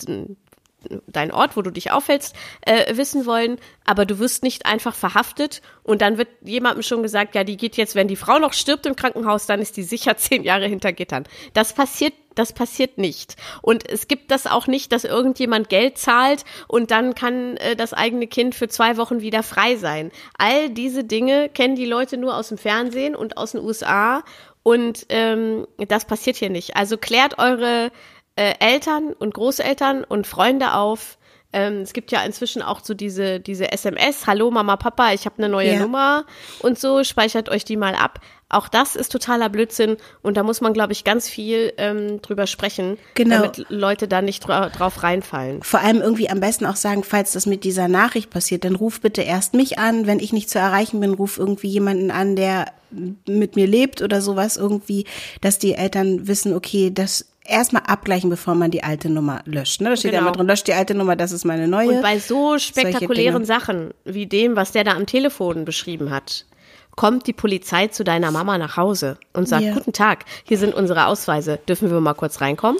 [1.06, 5.62] deinen Ort, wo du dich aufhältst, äh, wissen wollen, aber du wirst nicht einfach verhaftet
[5.82, 8.86] und dann wird jemandem schon gesagt, ja, die geht jetzt, wenn die Frau noch stirbt
[8.86, 11.24] im Krankenhaus, dann ist die sicher zehn Jahre hinter Gittern.
[11.52, 13.36] Das passiert das passiert nicht.
[13.62, 17.92] Und es gibt das auch nicht, dass irgendjemand Geld zahlt und dann kann äh, das
[17.92, 20.10] eigene Kind für zwei Wochen wieder frei sein.
[20.36, 24.24] All diese Dinge kennen die Leute nur aus dem Fernsehen und aus den USA.
[24.62, 26.76] Und ähm, das passiert hier nicht.
[26.76, 27.92] Also klärt eure
[28.36, 31.18] äh, Eltern und Großeltern und Freunde auf.
[31.52, 35.36] Ähm, es gibt ja inzwischen auch so diese, diese SMS, Hallo Mama, Papa, ich habe
[35.38, 35.78] eine neue Ja.
[35.78, 36.24] Nummer
[36.60, 38.18] und so, speichert euch die mal ab.
[38.48, 42.48] Auch das ist totaler Blödsinn und da muss man, glaube ich, ganz viel ähm, drüber
[42.48, 43.36] sprechen, Genau.
[43.36, 45.62] damit Leute da nicht dra drauf reinfallen.
[45.62, 49.00] Vor allem irgendwie am besten auch sagen, falls das mit dieser Nachricht passiert, dann ruf
[49.00, 50.06] bitte erst mich an.
[50.08, 52.66] Wenn ich nicht zu erreichen bin, ruf irgendwie jemanden an, der
[53.26, 55.04] mit mir lebt oder sowas irgendwie,
[55.40, 59.80] dass die Eltern wissen, okay, das erstmal abgleichen, bevor man die alte Nummer löscht.
[59.80, 59.90] Ne?
[59.90, 60.30] Da steht ja Genau.
[60.30, 61.88] immer drin, löscht die alte Nummer, das ist meine neue.
[61.90, 63.44] Und bei so spektakulären.
[63.44, 66.46] Sachen wie dem, was der da am Telefon beschrieben hat,
[66.96, 69.74] kommt die Polizei zu deiner Mama nach Hause und sagt, Ja.
[69.74, 72.78] guten Tag, hier sind unsere Ausweise, dürfen wir mal kurz reinkommen?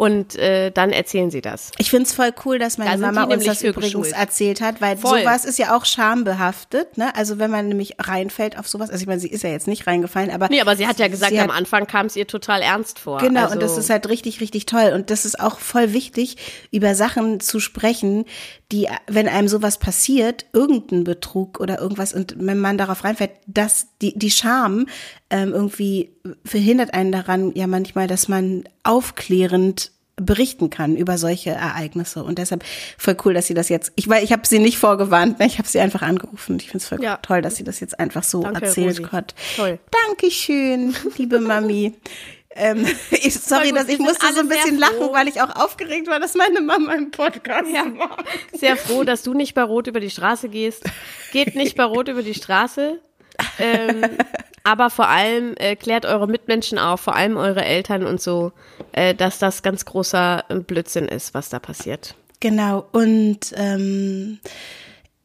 [0.00, 1.72] Und äh, dann erzählen sie das.
[1.76, 4.14] Ich find's voll cool, dass meine Da Mama uns das übrigens geschult.
[4.14, 5.20] erzählt hat, weil Voll.
[5.20, 7.14] sowas ist ja auch schambehaftet, ne?
[7.14, 9.86] Also wenn man nämlich reinfällt auf sowas, also ich meine, sie ist ja jetzt nicht
[9.86, 12.26] reingefallen, aber Nee, aber sie hat ja gesagt, sie am hat, Anfang kam es ihr
[12.26, 13.18] total ernst vor.
[13.18, 14.92] Genau, also, und das ist halt richtig, richtig toll.
[14.94, 16.38] Und das ist auch voll wichtig,
[16.70, 18.24] über Sachen zu sprechen,
[18.72, 23.88] die, wenn einem sowas passiert, irgendein Betrug oder irgendwas, und wenn man darauf reinfällt, dass
[24.00, 24.86] die, die Scham
[25.28, 32.22] ähm, irgendwie verhindert einen daran ja manchmal, dass man aufklärend berichten kann über solche Ereignisse
[32.22, 32.62] und deshalb
[32.98, 33.90] voll cool, dass sie das jetzt.
[33.96, 35.46] Ich weil ich habe sie nicht vorgewarnt, ne?
[35.46, 36.56] ich habe sie einfach angerufen.
[36.60, 37.16] Ich finde es voll Ja.
[37.18, 39.10] toll, dass sie das jetzt einfach so Danke, erzählt Rosi.
[39.12, 39.34] hat.
[39.56, 39.78] Toll.
[40.06, 41.94] Dankeschön, liebe Mami.
[42.52, 46.08] Ähm, ich, sorry, gut, dass ich musste so ein bisschen lachen, weil ich auch aufgeregt
[46.08, 48.16] war, dass meine Mama im Podcast war.
[48.52, 50.82] sehr froh, dass du nicht bei Rot über die Straße gehst.
[51.30, 52.98] Geht nicht bei Rot über die Straße.
[53.58, 54.02] Ähm,
[54.64, 58.52] aber vor allem äh, klärt eure Mitmenschen auf, vor allem eure Eltern und so,
[58.92, 62.14] äh, dass das ganz großer äh, Blödsinn ist, was da passiert.
[62.40, 64.38] Genau, und ähm,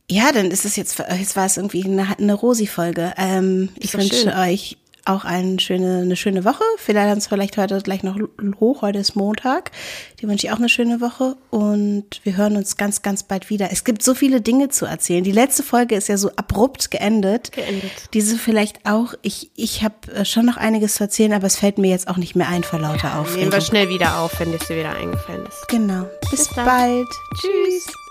[0.09, 3.13] ja, dann ist es jetzt, jetzt war es irgendwie eine, eine Rosi-Folge.
[3.17, 4.33] Ähm, ich wünsche schön.
[4.33, 6.63] euch auch eine schöne, eine schöne Woche.
[6.77, 8.17] Vielleicht haben es vielleicht heute gleich noch
[8.59, 8.81] hoch.
[8.81, 9.71] Heute ist Montag.
[10.19, 11.37] Die wünsche ich auch eine schöne Woche.
[11.51, 13.69] Und wir hören uns ganz, ganz bald wieder.
[13.71, 15.23] Es gibt so viele Dinge zu erzählen.
[15.23, 17.51] Die letzte Folge ist ja so abrupt geendet.
[17.51, 17.91] Geendet.
[18.13, 19.13] Diese vielleicht auch.
[19.21, 22.35] Ich, ich habe schon noch einiges zu erzählen, aber es fällt mir jetzt auch nicht
[22.35, 23.51] mehr ein vor lauter Nehmen Aufregung.
[23.51, 25.67] wir schnell wieder auf, wenn es dir wieder eingefallen ist.
[25.67, 26.05] Genau.
[26.31, 27.07] Bis, Bis bald.
[27.39, 28.04] Tschüss.